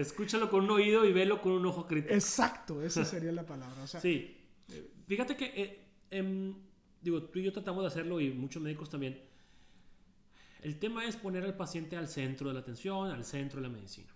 Escúchalo 0.00 0.50
con 0.50 0.64
un 0.64 0.70
oído 0.70 1.04
y 1.04 1.12
velo 1.12 1.40
con 1.40 1.52
un 1.52 1.66
ojo 1.66 1.86
crítico. 1.86 2.14
Exacto, 2.14 2.82
esa 2.82 3.04
sería 3.04 3.32
la 3.32 3.44
palabra. 3.44 3.86
sí. 3.86 4.34
Fíjate 5.06 5.36
que, 5.36 5.46
eh, 5.46 5.86
em, 6.10 6.54
digo, 7.00 7.22
tú 7.22 7.38
y 7.38 7.44
yo 7.44 7.52
tratamos 7.52 7.82
de 7.82 7.86
hacerlo 7.86 8.20
y 8.20 8.30
muchos 8.30 8.62
médicos 8.62 8.90
también. 8.90 9.18
El 10.60 10.78
tema 10.78 11.06
es 11.06 11.16
poner 11.16 11.44
al 11.44 11.56
paciente 11.56 11.96
al 11.96 12.08
centro 12.08 12.48
de 12.48 12.54
la 12.54 12.60
atención, 12.60 13.10
al 13.10 13.24
centro 13.24 13.60
de 13.60 13.68
la 13.68 13.72
medicina. 13.72 14.08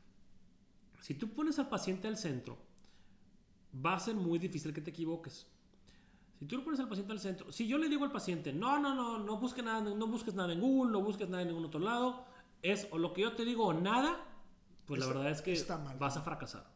Si 1.00 1.14
tú 1.14 1.30
pones 1.30 1.58
al 1.58 1.68
paciente 1.70 2.08
al 2.08 2.18
centro, 2.18 2.58
va 3.74 3.94
a 3.94 4.00
ser 4.00 4.14
muy 4.14 4.38
difícil 4.38 4.74
que 4.74 4.82
te 4.82 4.90
equivoques. 4.90 5.46
Si 6.38 6.46
tú 6.46 6.56
lo 6.56 6.64
pones 6.64 6.80
al 6.80 6.88
paciente 6.88 7.12
al 7.12 7.20
centro, 7.20 7.52
si 7.52 7.66
yo 7.66 7.78
le 7.78 7.88
digo 7.88 8.04
al 8.04 8.12
paciente, 8.12 8.52
no, 8.52 8.78
no, 8.78 8.94
no, 8.94 9.18
no 9.18 9.36
busques 9.38 9.64
nada, 9.64 9.80
no 9.80 10.06
busques 10.08 10.34
nada 10.34 10.52
en 10.52 10.60
Google, 10.60 10.92
no 10.92 11.00
busques 11.00 11.28
nada 11.28 11.42
en 11.42 11.48
ningún 11.48 11.64
otro 11.64 11.80
lado, 11.80 12.24
es 12.62 12.88
o 12.90 12.98
lo 12.98 13.12
que 13.12 13.22
yo 13.22 13.32
te 13.32 13.44
digo 13.44 13.66
o 13.66 13.72
nada, 13.72 14.24
pues 14.86 15.00
la 15.00 15.06
verdad 15.06 15.30
es 15.30 15.42
que 15.42 15.54
vas 15.98 16.16
a 16.16 16.22
fracasar. 16.22 16.66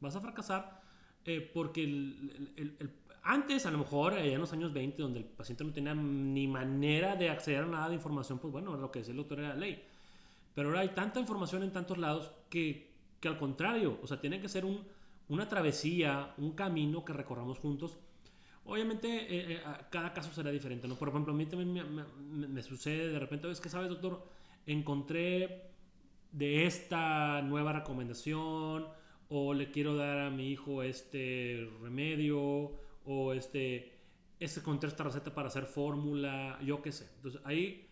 Vas 0.00 0.16
a 0.16 0.20
fracasar 0.20 0.80
eh, 1.24 1.50
porque 1.52 1.84
el, 1.84 2.90
antes, 3.22 3.66
a 3.66 3.70
lo 3.70 3.78
mejor, 3.78 4.14
en 4.18 4.40
los 4.40 4.52
años 4.52 4.72
20, 4.72 5.02
donde 5.02 5.18
el 5.20 5.26
paciente 5.26 5.64
no 5.64 5.72
tenía 5.72 5.94
ni 5.94 6.46
manera 6.46 7.16
de 7.16 7.28
acceder 7.28 7.64
a 7.64 7.66
nada 7.66 7.88
de 7.88 7.94
información, 7.96 8.38
pues 8.38 8.52
bueno, 8.52 8.76
lo 8.76 8.90
que 8.90 9.00
decía 9.00 9.12
el 9.12 9.18
doctor 9.18 9.40
era 9.40 9.50
la 9.50 9.56
ley. 9.56 9.82
Pero 10.54 10.68
ahora 10.68 10.80
hay 10.80 10.88
tanta 10.90 11.20
información 11.20 11.62
en 11.62 11.72
tantos 11.72 11.98
lados 11.98 12.32
que, 12.48 12.92
que 13.20 13.28
al 13.28 13.38
contrario, 13.38 13.98
o 14.02 14.06
sea, 14.06 14.20
tiene 14.20 14.40
que 14.40 14.48
ser 14.48 14.64
un, 14.64 14.84
una 15.28 15.48
travesía, 15.48 16.34
un 16.38 16.52
camino 16.52 17.04
que 17.04 17.12
recorramos 17.12 17.58
juntos. 17.58 17.98
Obviamente, 18.64 19.08
eh, 19.08 19.54
eh, 19.54 19.62
cada 19.90 20.12
caso 20.12 20.32
será 20.32 20.50
diferente, 20.50 20.88
¿no? 20.88 20.94
Por 20.96 21.08
ejemplo, 21.08 21.32
a 21.32 21.36
mí 21.36 21.46
también 21.46 21.72
me, 21.72 22.48
me, 22.48 22.62
sucede 22.62 23.08
de 23.08 23.18
repente, 23.18 23.50
es 23.50 23.60
que, 23.60 23.68
¿sabes, 23.68 23.90
doctor? 23.90 24.26
Encontré 24.66 25.69
de 26.32 26.66
esta 26.66 27.42
nueva 27.42 27.72
recomendación 27.72 28.86
o 29.28 29.54
le 29.54 29.70
quiero 29.70 29.96
dar 29.96 30.18
a 30.18 30.30
mi 30.30 30.50
hijo 30.50 30.82
este 30.82 31.68
remedio 31.80 32.72
o 33.04 33.32
este, 33.32 34.00
este 34.38 34.60
encontré 34.60 34.88
esta 34.88 35.04
receta 35.04 35.34
para 35.34 35.48
hacer 35.48 35.66
fórmula, 35.66 36.58
yo 36.62 36.82
qué 36.82 36.92
sé. 36.92 37.10
Entonces, 37.16 37.40
ahí 37.44 37.88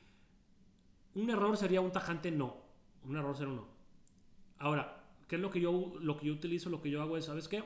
un 1.15 1.31
error 1.31 1.57
sería 1.57 1.81
un 1.81 1.93
tajante 1.93 2.31
no. 2.31 2.57
Un 3.05 3.17
error 3.17 3.37
sería 3.37 3.51
un 3.51 3.57
no. 3.57 3.69
Ahora, 4.59 5.05
¿qué 5.29 5.37
es 5.37 5.43
lo 5.43 5.51
que 5.51 5.61
yo, 5.61 5.95
lo 6.01 6.17
que 6.17 6.27
yo 6.27 6.33
utilizo? 6.33 6.71
Lo 6.71 6.83
que 6.83 6.91
yo 6.91 7.03
hago 7.03 7.17
es, 7.17 7.25
¿sabes 7.25 7.49
qué? 7.49 7.63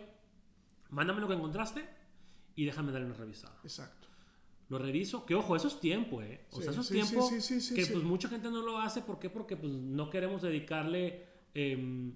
Mándame 0.91 1.21
lo 1.21 1.29
que 1.29 1.35
encontraste 1.35 1.89
y 2.55 2.65
déjame 2.65 2.93
darle 2.93 3.07
una 3.07 3.17
revisada. 3.17 3.59
Exacto. 3.63 4.09
Lo 4.73 4.79
reviso, 4.79 5.27
que 5.27 5.35
ojo, 5.35 5.55
eso 5.55 5.69
es 5.69 5.79
tiempo, 5.79 6.23
¿eh? 6.23 6.47
O 6.51 6.63
sea, 6.63 6.71
eso 6.71 6.81
es 6.81 6.89
tiempo 6.89 7.29
que 7.29 7.87
pues 7.93 8.03
mucha 8.05 8.31
gente 8.31 8.51
no 8.51 8.63
lo 8.63 8.79
hace. 8.79 9.03
¿Por 9.03 9.19
qué? 9.19 9.29
Porque 9.29 9.55
pues 9.55 9.71
no 9.71 10.09
queremos 10.09 10.41
dedicarle, 10.41 11.27
em, 11.53 12.15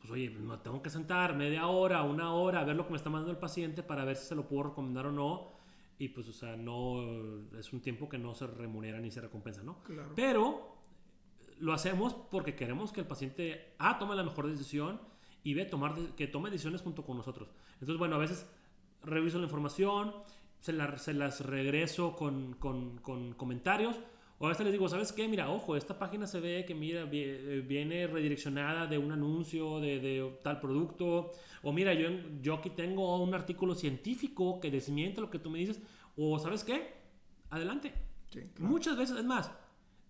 pues 0.00 0.10
oye, 0.10 0.28
me 0.28 0.56
tengo 0.56 0.82
que 0.82 0.90
sentar 0.90 1.36
media 1.36 1.68
hora, 1.68 2.02
una 2.02 2.34
hora 2.34 2.62
a 2.62 2.64
ver 2.64 2.74
lo 2.74 2.84
que 2.84 2.90
me 2.90 2.96
está 2.96 3.10
mandando 3.10 3.30
el 3.30 3.38
paciente 3.38 3.84
para 3.84 4.04
ver 4.04 4.16
si 4.16 4.26
se 4.26 4.34
lo 4.34 4.48
puedo 4.48 4.70
recomendar 4.70 5.06
o 5.06 5.12
no. 5.12 5.52
Y 5.96 6.08
pues, 6.08 6.26
o 6.26 6.32
sea, 6.32 6.56
no, 6.56 7.00
es 7.56 7.72
un 7.72 7.80
tiempo 7.80 8.08
que 8.08 8.18
no 8.18 8.34
se 8.34 8.48
remunera 8.48 8.98
ni 8.98 9.12
se 9.12 9.20
recompensa, 9.20 9.62
¿no? 9.62 9.80
Claro. 9.84 10.14
Pero 10.16 10.76
lo 11.60 11.72
hacemos 11.72 12.12
porque 12.28 12.56
queremos 12.56 12.90
que 12.90 13.02
el 13.02 13.06
paciente 13.06 13.76
A 13.78 14.00
tome 14.00 14.16
la 14.16 14.24
mejor 14.24 14.48
decisión 14.48 15.00
y 15.44 15.54
B 15.54 15.64
tomar, 15.66 15.94
que 16.16 16.26
tome 16.26 16.50
decisiones 16.50 16.82
junto 16.82 17.04
con 17.04 17.16
nosotros. 17.16 17.50
Entonces, 17.74 17.98
bueno, 17.98 18.16
a 18.16 18.18
veces 18.18 18.50
reviso 19.04 19.38
la 19.38 19.44
información, 19.44 20.12
se, 20.64 20.72
se 20.96 21.12
las 21.12 21.40
regreso 21.40 22.16
con, 22.16 22.54
con, 22.54 22.96
con, 22.98 23.34
comentarios. 23.34 23.96
O 24.38 24.46
a 24.46 24.48
veces 24.48 24.64
les 24.64 24.72
digo, 24.72 24.88
¿sabes 24.88 25.12
qué? 25.12 25.28
Mira, 25.28 25.50
ojo, 25.50 25.76
esta 25.76 25.98
página 25.98 26.26
se 26.26 26.40
ve 26.40 26.64
que 26.66 26.74
mira, 26.74 27.04
viene 27.04 28.06
redireccionada 28.06 28.86
de 28.86 28.96
un 28.96 29.12
anuncio 29.12 29.78
de, 29.78 30.00
de 30.00 30.38
tal 30.42 30.60
producto. 30.60 31.32
O 31.62 31.70
mira, 31.70 31.92
yo, 31.92 32.08
yo 32.40 32.54
aquí 32.54 32.70
tengo 32.70 33.22
un 33.22 33.34
artículo 33.34 33.74
científico 33.74 34.58
que 34.58 34.70
desmiente 34.70 35.20
lo 35.20 35.30
que 35.30 35.38
tú 35.38 35.50
me 35.50 35.58
dices. 35.58 35.82
O 36.16 36.38
¿sabes 36.38 36.64
qué? 36.64 36.94
Adelante. 37.50 37.92
Muchas 38.58 38.96
veces, 38.96 39.18
es 39.18 39.24
más, 39.24 39.50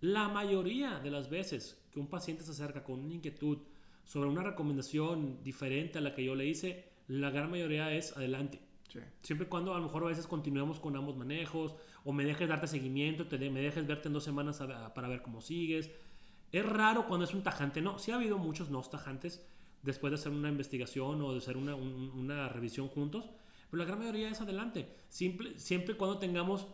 la 0.01 0.29
mayoría 0.29 1.01
de 1.01 1.11
las 1.11 1.29
veces 1.29 1.85
que 1.91 1.99
un 1.99 2.07
paciente 2.07 2.45
se 2.45 2.53
acerca 2.53 2.85
con 2.85 3.01
una 3.01 3.15
inquietud 3.15 3.59
sobre 4.05 4.29
una 4.31 4.45
recomendación 4.45 5.43
diferente 5.43 5.99
a 5.99 6.01
la 6.01 6.15
que 6.15 6.25
yo 6.25 6.37
le 6.37 6.47
hice, 6.47 6.85
la 7.09 7.31
gran 7.31 7.51
mayoría 7.51 7.93
es 7.93 8.17
adelante. 8.17 8.61
Siempre 9.23 9.47
y 9.47 9.51
cuando 9.51 9.75
a 9.75 9.79
lo 9.79 9.85
mejor 9.85 10.05
a 10.05 10.07
veces 10.07 10.27
continuemos 10.27 10.81
con 10.81 10.97
ambos 10.97 11.17
manejos 11.17 11.75
o 12.05 12.13
me 12.13 12.25
dejes 12.25 12.49
darte 12.49 12.67
seguimiento, 12.67 13.27
te 13.27 13.39
me 13.51 13.61
dejes 13.61 13.87
verte 13.87 14.09
en 14.09 14.15
dos 14.15 14.25
semanas 14.25 14.63
para 14.95 15.09
ver 15.09 15.23
cómo 15.23 15.41
sigues. 15.41 15.91
Es 16.53 16.65
raro 16.65 17.07
cuando 17.07 17.25
es 17.25 17.35
un 17.35 17.43
tajante, 17.43 17.81
no. 17.81 17.99
Sí 17.99 18.13
ha 18.13 18.17
habido 18.17 18.39
muchos 18.39 18.71
no 18.71 18.81
tajantes 18.83 19.45
después 19.83 20.11
de 20.11 20.15
hacer 20.15 20.33
una 20.33 20.49
investigación 20.49 21.21
o 21.23 21.33
de 21.33 21.39
hacer 21.39 21.57
una, 21.57 21.75
una 21.75 22.49
revisión 22.49 22.89
juntos, 22.89 23.29
pero 23.71 23.83
la 23.83 23.87
gran 23.87 23.99
mayoría 23.99 24.31
es 24.31 24.41
adelante. 24.41 24.89
Simple, 25.09 25.59
siempre 25.59 25.95
y 25.95 25.97
cuando 25.97 26.19
tengamos 26.19 26.69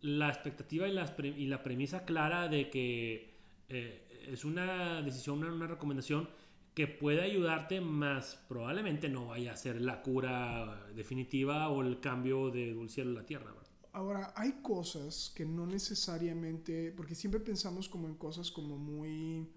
la 0.00 0.28
expectativa 0.28 0.88
y 0.88 0.92
la, 0.92 1.14
y 1.18 1.46
la 1.46 1.62
premisa 1.62 2.04
clara 2.04 2.48
de 2.48 2.70
que 2.70 3.36
eh, 3.68 4.26
es 4.28 4.44
una 4.44 5.02
decisión, 5.02 5.42
una, 5.42 5.66
recomendación 5.66 6.28
que 6.76 6.86
puede 6.86 7.22
ayudarte, 7.22 7.80
más 7.80 8.36
probablemente 8.48 9.08
no 9.08 9.28
vaya 9.28 9.54
a 9.54 9.56
ser 9.56 9.80
la 9.80 10.02
cura 10.02 10.86
definitiva 10.94 11.70
o 11.70 11.80
el 11.80 12.00
cambio 12.00 12.50
del 12.50 12.90
cielo 12.90 13.12
a 13.12 13.22
la 13.22 13.26
tierra. 13.26 13.54
Ahora, 13.92 14.34
hay 14.36 14.60
cosas 14.60 15.32
que 15.34 15.46
no 15.46 15.66
necesariamente, 15.66 16.92
porque 16.94 17.14
siempre 17.14 17.40
pensamos 17.40 17.88
como 17.88 18.08
en 18.08 18.16
cosas 18.16 18.50
como 18.50 18.76
muy, 18.76 19.48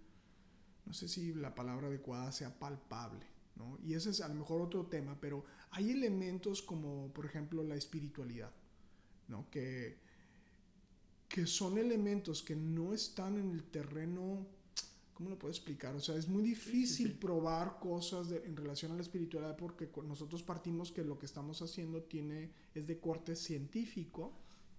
no 0.85 0.93
sé 0.93 1.09
si 1.09 1.33
la 1.33 1.53
palabra 1.53 1.87
adecuada 1.87 2.31
sea 2.31 2.57
palpable, 2.57 3.25
¿no? 3.57 3.77
Y 3.83 3.95
ese 3.95 4.11
es 4.11 4.21
a 4.21 4.29
lo 4.29 4.35
mejor 4.35 4.61
otro 4.61 4.85
tema, 4.85 5.19
pero 5.19 5.43
hay 5.71 5.91
elementos 5.91 6.61
como, 6.61 7.11
por 7.11 7.25
ejemplo, 7.25 7.65
la 7.65 7.75
espiritualidad, 7.75 8.53
¿no? 9.27 9.49
Que, 9.49 9.97
que 11.27 11.45
son 11.45 11.77
elementos 11.77 12.43
que 12.43 12.55
no 12.55 12.93
están 12.93 13.37
en 13.37 13.51
el 13.51 13.65
terreno, 13.65 14.47
¿cómo 15.19 15.31
lo 15.31 15.37
puedo 15.37 15.51
explicar? 15.51 15.93
O 15.95 15.99
sea, 15.99 16.15
es 16.15 16.29
muy 16.29 16.41
difícil 16.41 17.11
probar 17.11 17.77
cosas 17.77 18.31
en 18.31 18.55
relación 18.55 18.93
a 18.93 18.95
la 18.95 19.01
espiritualidad 19.01 19.57
porque 19.57 19.89
nosotros 20.07 20.41
partimos 20.43 20.93
que 20.93 21.03
lo 21.03 21.19
que 21.19 21.25
estamos 21.25 21.61
haciendo 21.61 22.03
tiene, 22.03 22.51
es 22.73 22.87
de 22.87 23.01
corte 23.01 23.35
científico 23.35 24.31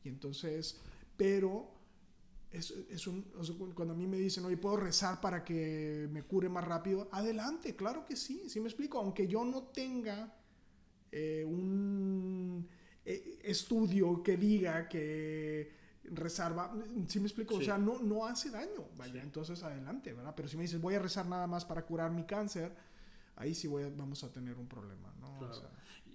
y 0.03 0.09
entonces, 0.09 0.81
pero 1.15 1.69
es, 2.51 2.71
es 2.71 3.07
un, 3.07 3.21
cuando 3.75 3.93
a 3.93 3.97
mí 3.99 4.07
me 4.07 4.17
dicen, 4.17 4.47
oye, 4.47 4.57
¿puedo 4.57 4.79
rezar 4.79 5.21
para 5.21 5.45
que 5.45 6.09
me 6.11 6.23
cure 6.23 6.49
más 6.49 6.65
rápido? 6.65 7.11
Adelante, 7.13 7.77
claro 7.77 8.07
que 8.07 8.17
sí, 8.17 8.49
sí 8.49 8.61
me 8.61 8.69
explico, 8.69 8.97
aunque 8.97 9.29
yo 9.29 9.45
no 9.45 9.65
tenga 9.65 10.35
eh, 11.13 11.45
un 11.47 12.67
eh, 13.05 13.41
estudio 13.43 14.23
que 14.23 14.39
diga 14.39 14.89
que 14.89 15.80
rezar, 16.05 16.55
si 17.07 17.21
me 17.21 17.27
explico? 17.27 17.57
O 17.57 17.61
sea, 17.61 17.79
no, 17.79 17.99
no 18.01 18.27
hace 18.27 18.51
daño, 18.51 18.89
vaya, 18.97 19.23
entonces 19.23 19.63
adelante, 19.63 20.13
¿verdad? 20.13 20.35
Pero 20.37 20.49
si 20.49 20.57
me 20.57 20.63
dices, 20.63 20.81
voy 20.81 20.95
a 20.95 20.99
rezar 20.99 21.27
nada 21.27 21.47
más 21.47 21.65
para 21.65 21.85
curar 21.85 22.11
mi 22.11 22.25
cáncer, 22.25 22.75
ahí 23.37 23.55
sí 23.55 23.69
voy 23.69 23.85
vamos 23.97 24.25
a 24.25 24.33
tener 24.33 24.57
un 24.57 24.67
problema, 24.67 25.13
¿no? 25.21 25.39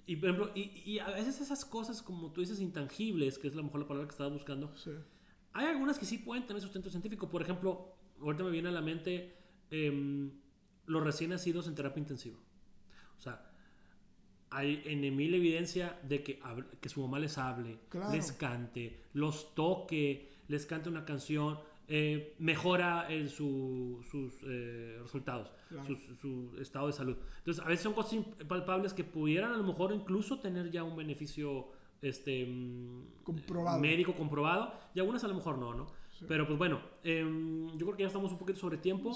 y, 0.08 0.16
por 0.18 0.30
ejemplo, 0.30 0.52
y, 0.54 0.84
y, 0.86 1.00
a 1.00 1.08
veces 1.08 1.42
esas 1.42 1.66
cosas, 1.66 2.02
como 2.02 2.32
tú 2.32 2.42
dices, 2.42 2.60
intangibles, 2.60 3.40
que 3.40 3.48
es 3.48 3.54
a 3.54 3.58
lo 3.58 3.64
mejor 3.64 3.82
la 3.82 3.88
palabra 3.88 4.08
que 4.08 4.12
estaba 4.14 4.30
buscando, 4.30 4.72
hay 5.54 5.68
algunas 5.68 5.98
que 5.98 6.06
sí 6.06 6.18
pueden 6.20 6.46
tener 6.46 6.62
sustento 6.62 6.90
científico. 6.90 7.30
Por 7.30 7.42
ejemplo, 7.42 7.96
ahorita 8.22 8.44
me 8.44 8.52
viene 8.52 8.70
a 8.70 8.72
la 8.72 8.82
mente 8.82 9.36
em, 9.72 10.32
los 10.86 11.04
recién 11.04 11.32
nacidos 11.32 11.68
en 11.68 11.76
terapia 11.76 12.02
intensiva. 12.02 12.38
O 13.18 13.22
sea, 13.22 13.52
hay 14.50 14.82
en 14.86 15.16
mil 15.16 15.34
evidencia 15.34 16.00
de 16.04 16.24
que, 16.24 16.40
que 16.80 16.90
su 16.90 17.02
mamá 17.02 17.20
les 17.20 17.38
hable, 17.38 17.78
les 18.12 18.32
cante, 18.32 19.02
los 19.14 19.54
toque, 19.54 20.30
les 20.48 20.66
cante 20.66 20.90
una 20.90 21.06
canción, 21.06 21.60
eh, 21.88 22.36
mejora 22.40 23.08
sus 23.28 24.06
eh, 24.44 24.98
resultados, 25.02 25.52
su, 26.20 26.56
estado 26.60 26.88
de 26.88 26.94
salud. 26.94 27.18
Entonces, 27.40 27.64
a 27.64 27.68
veces 27.68 27.84
son 27.84 27.94
cosas 27.94 28.24
palpables 28.48 28.94
que 28.94 29.04
pudieran 29.04 29.52
a 29.52 29.58
lo 29.58 29.64
mejor 29.64 29.94
incluso 29.94 30.40
tener 30.40 30.72
ya 30.72 30.84
un 30.84 30.96
beneficio 30.96 31.68
este, 32.02 32.48
comprobado. 33.24 33.80
médico 33.80 34.14
comprobado, 34.16 34.74
y 34.94 35.00
algunas 35.00 35.24
a 35.24 35.28
lo 35.28 35.36
mejor 35.36 35.58
no, 35.58 35.74
¿no? 35.74 35.88
Pero 36.28 36.48
pues 36.48 36.58
bueno, 36.58 36.80
em, 37.04 37.70
yo 37.72 37.86
creo 37.86 37.96
que 37.98 38.04
ya 38.04 38.08
estamos 38.08 38.32
un 38.32 38.38
poquito 38.38 38.60
sobre 38.60 38.78
tiempo. 38.78 39.14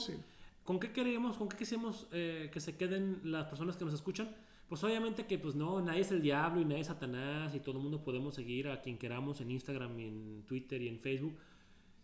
¿Con 0.64 0.80
qué 0.80 0.92
queremos, 0.92 1.38
con 1.38 1.50
qué 1.50 1.58
quisimos 1.58 2.08
eh, 2.12 2.50
que 2.54 2.60
se 2.60 2.78
queden 2.78 3.22
las 3.24 3.48
personas 3.48 3.78
que 3.78 3.86
nos 3.86 3.94
escuchan? 3.94 4.30
Pues 4.70 4.84
obviamente 4.84 5.26
que 5.26 5.40
pues 5.40 5.56
no, 5.56 5.82
nadie 5.82 6.02
es 6.02 6.12
el 6.12 6.22
diablo 6.22 6.62
y 6.62 6.66
nadie 6.66 6.82
es 6.82 6.88
Satanás 6.88 7.56
y 7.56 7.60
todo 7.60 7.78
el 7.78 7.84
mundo 7.84 8.04
podemos 8.04 8.36
seguir 8.36 8.70
a 8.70 8.82
quien 8.82 9.00
queramos 9.00 9.42
en 9.42 9.50
Instagram 9.50 10.00
y 10.00 10.06
en 10.06 10.44
Twitter 10.46 10.80
y 10.80 10.88
en 10.88 11.00
Facebook. 11.00 11.36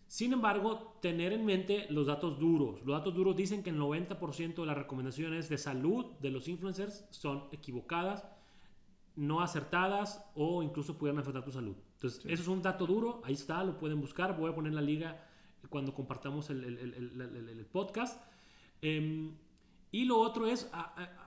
Sin 0.08 0.34
embargo, 0.34 0.98
tener 1.00 1.32
en 1.32 1.46
mente 1.46 1.86
los 1.92 2.08
datos 2.08 2.40
duros. 2.40 2.84
Los 2.84 2.98
datos 2.98 3.14
duros 3.14 3.36
dicen 3.36 3.62
que 3.62 3.70
el 3.70 3.80
90% 3.80 4.56
de 4.56 4.66
las 4.66 4.78
recomendaciones 4.78 5.48
de 5.48 5.60
salud 5.60 6.06
de 6.20 6.32
los 6.32 6.48
influencers 6.48 7.06
son 7.12 7.44
equivocadas, 7.52 8.26
no 9.16 9.42
acertadas 9.42 10.26
o 10.34 10.64
incluso 10.64 10.98
pudieran 10.98 11.20
afectar 11.20 11.46
tu 11.46 11.52
salud. 11.52 11.76
Entonces, 11.94 12.26
eso 12.26 12.42
es 12.42 12.48
un 12.48 12.64
dato 12.64 12.88
duro, 12.88 13.22
ahí 13.26 13.34
está, 13.34 13.64
lo 13.64 13.78
pueden 13.78 14.02
buscar. 14.02 14.36
Voy 14.38 14.52
a 14.52 14.56
poner 14.56 14.74
la 14.74 14.82
liga 14.82 15.24
cuando 15.70 15.94
compartamos 15.94 16.50
el, 16.50 16.64
el, 16.64 16.80
el, 16.80 17.50
el 17.50 17.66
podcast. 17.68 18.24
Eh, 18.82 19.32
y 19.96 20.04
lo 20.04 20.20
otro 20.20 20.46
es, 20.46 20.70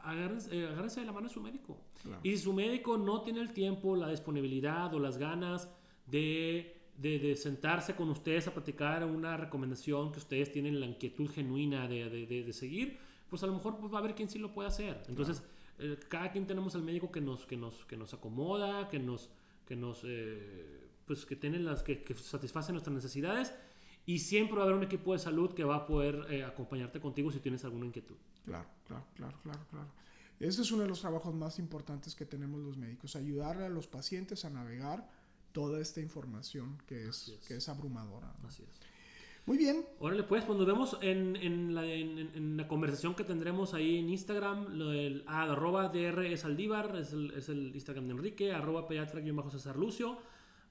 agárrense, 0.03 0.51
eh, 0.53 1.01
de 1.01 1.07
la 1.07 1.13
mano 1.13 1.27
a 1.27 1.31
su 1.31 1.41
médico. 1.41 1.79
Y 2.23 2.33
si 2.33 2.39
su 2.39 2.53
médico 2.53 2.99
no 2.99 3.23
tiene 3.23 3.41
el 3.41 3.55
tiempo, 3.55 3.97
la 3.97 4.11
disponibilidad 4.11 4.93
o 4.93 4.99
las 4.99 5.17
ganas 5.17 5.71
de, 6.05 6.77
de, 6.99 7.19
de, 7.19 7.35
sentarse 7.35 7.97
con 7.97 8.11
ustedes 8.11 8.47
a 8.47 8.53
platicar 8.53 9.07
una 9.07 9.39
recomendación 9.39 10.13
que 10.13 10.19
ustedes 10.19 10.53
tienen 10.53 10.81
la 10.81 10.85
inquietud 10.85 11.31
genuina 11.31 11.89
de, 11.89 12.11
de 12.11 12.53
seguir, 12.53 12.99
pues 13.31 13.43
a 13.43 13.47
lo 13.47 13.55
mejor 13.55 13.79
pues, 13.79 13.91
va 13.91 13.97
a 13.97 14.01
haber 14.01 14.15
quien 14.15 14.29
sí 14.29 14.39
lo 14.39 14.53
puede 14.53 14.69
hacer. 14.69 15.03
Entonces, 15.09 15.43
eh, 15.79 15.97
cada 16.07 16.31
quien 16.31 16.47
tenemos 16.47 16.75
al 16.75 16.83
médico 16.83 17.11
que 17.11 17.23
nos, 17.23 17.47
que 17.47 17.57
nos, 17.57 17.87
que 17.87 17.97
nos 17.97 18.13
acomoda, 18.13 18.91
que 18.91 18.99
nos, 18.99 19.31
que 19.67 19.77
nos, 19.77 20.03
eh, 20.05 20.91
pues 21.07 21.25
que 21.25 21.37
tienen 21.37 21.65
las, 21.65 21.83
que, 21.83 22.03
que 22.03 22.13
satisfacen 22.13 22.75
nuestras 22.75 22.95
necesidades 22.95 23.55
y 24.09 24.21
siempre 24.21 24.57
va 24.57 24.63
a 24.63 24.65
haber 24.65 24.77
un 24.79 24.85
equipo 24.85 25.13
de 25.13 25.19
salud 25.19 25.53
que 25.53 25.65
va 25.65 25.77
a 25.77 25.87
poder 25.87 26.43
acompañarte 26.43 26.99
contigo 26.99 27.31
si 27.31 27.41
tienes 27.41 27.63
alguna 27.65 27.85
inquietud. 27.85 28.17
Claro, 28.43 28.67
claro, 28.87 29.05
claro, 29.15 29.39
claro, 29.43 29.61
claro. 29.71 29.89
Ese 30.41 30.63
es 30.63 30.73
uno 30.73 30.85
de 30.85 30.89
los 30.89 31.03
trabajos 31.03 31.35
más 31.35 31.59
importantes 31.59 32.15
que 32.15 32.25
tenemos 32.25 32.59
los 32.59 32.79
médicos, 32.79 33.17
ayudar 33.17 33.61
a 33.61 33.69
los 33.69 33.87
pacientes 33.87 34.47
a 34.47 34.51
navegar 34.51 35.07
toda 35.53 35.79
esta 35.79 36.01
información 36.01 36.79
que 36.87 37.07
es, 37.07 37.39
que 37.47 37.57
es 37.57 37.69
abrumadora. 37.69 38.33
Así 38.47 38.63
es. 38.63 38.81
Muy 39.45 39.59
bien. 39.59 39.85
Órale, 40.01 40.23
pues, 40.23 40.43
pues 40.43 40.57
nos 40.57 40.67
vemos 40.67 40.97
en, 41.03 41.37
en, 41.37 41.75
la, 41.75 41.85
en, 41.85 42.19
en 42.35 42.57
la 42.57 42.67
conversación 42.67 43.15
que 43.15 43.25
tendremos 43.25 43.75
ahí 43.75 43.99
en 43.99 44.09
Instagram. 44.09 44.79
Lo 44.79 44.89
del, 44.89 45.23
ah, 45.27 45.53
arroba 45.53 45.89
DR 45.89 46.33
es 46.33 46.47
Aldívar, 46.47 46.97
es 46.97 47.13
el, 47.13 47.33
es 47.33 47.51
el 47.51 47.75
Instagram 47.75 48.07
de 48.07 48.13
Enrique, 48.15 48.53
arroba 48.53 48.89
pediatra-césar 48.89 49.77
Lucio. 49.77 50.17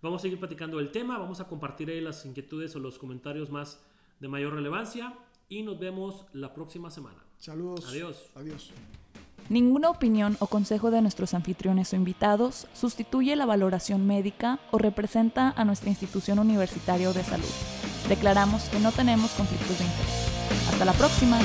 Vamos 0.01 0.21
a 0.21 0.23
seguir 0.23 0.39
platicando 0.39 0.77
del 0.77 0.91
tema, 0.91 1.17
vamos 1.17 1.39
a 1.39 1.47
compartir 1.47 1.89
ahí 1.89 2.01
las 2.01 2.25
inquietudes 2.25 2.75
o 2.75 2.79
los 2.79 2.99
comentarios 2.99 3.49
más 3.49 3.79
de 4.19 4.27
mayor 4.27 4.53
relevancia 4.53 5.13
y 5.49 5.63
nos 5.63 5.79
vemos 5.79 6.25
la 6.33 6.53
próxima 6.53 6.91
semana. 6.91 7.17
Saludos. 7.37 7.87
Adiós. 7.89 8.29
Adiós. 8.35 8.71
Ninguna 9.49 9.89
opinión 9.89 10.35
o 10.39 10.47
consejo 10.47 10.91
de 10.91 11.01
nuestros 11.01 11.33
anfitriones 11.33 11.93
o 11.93 11.95
invitados 11.95 12.67
sustituye 12.73 13.35
la 13.35 13.45
valoración 13.45 14.05
médica 14.05 14.59
o 14.71 14.77
representa 14.77 15.53
a 15.55 15.63
nuestra 15.63 15.89
institución 15.89 16.39
universitaria 16.39 17.09
o 17.09 17.13
de 17.13 17.23
salud. 17.23 17.47
Declaramos 18.09 18.63
que 18.69 18.79
no 18.79 18.91
tenemos 18.91 19.31
conflictos 19.31 19.79
de 19.79 19.85
interés. 19.85 20.69
Hasta 20.69 20.85
la 20.85 20.93
próxima. 20.93 21.39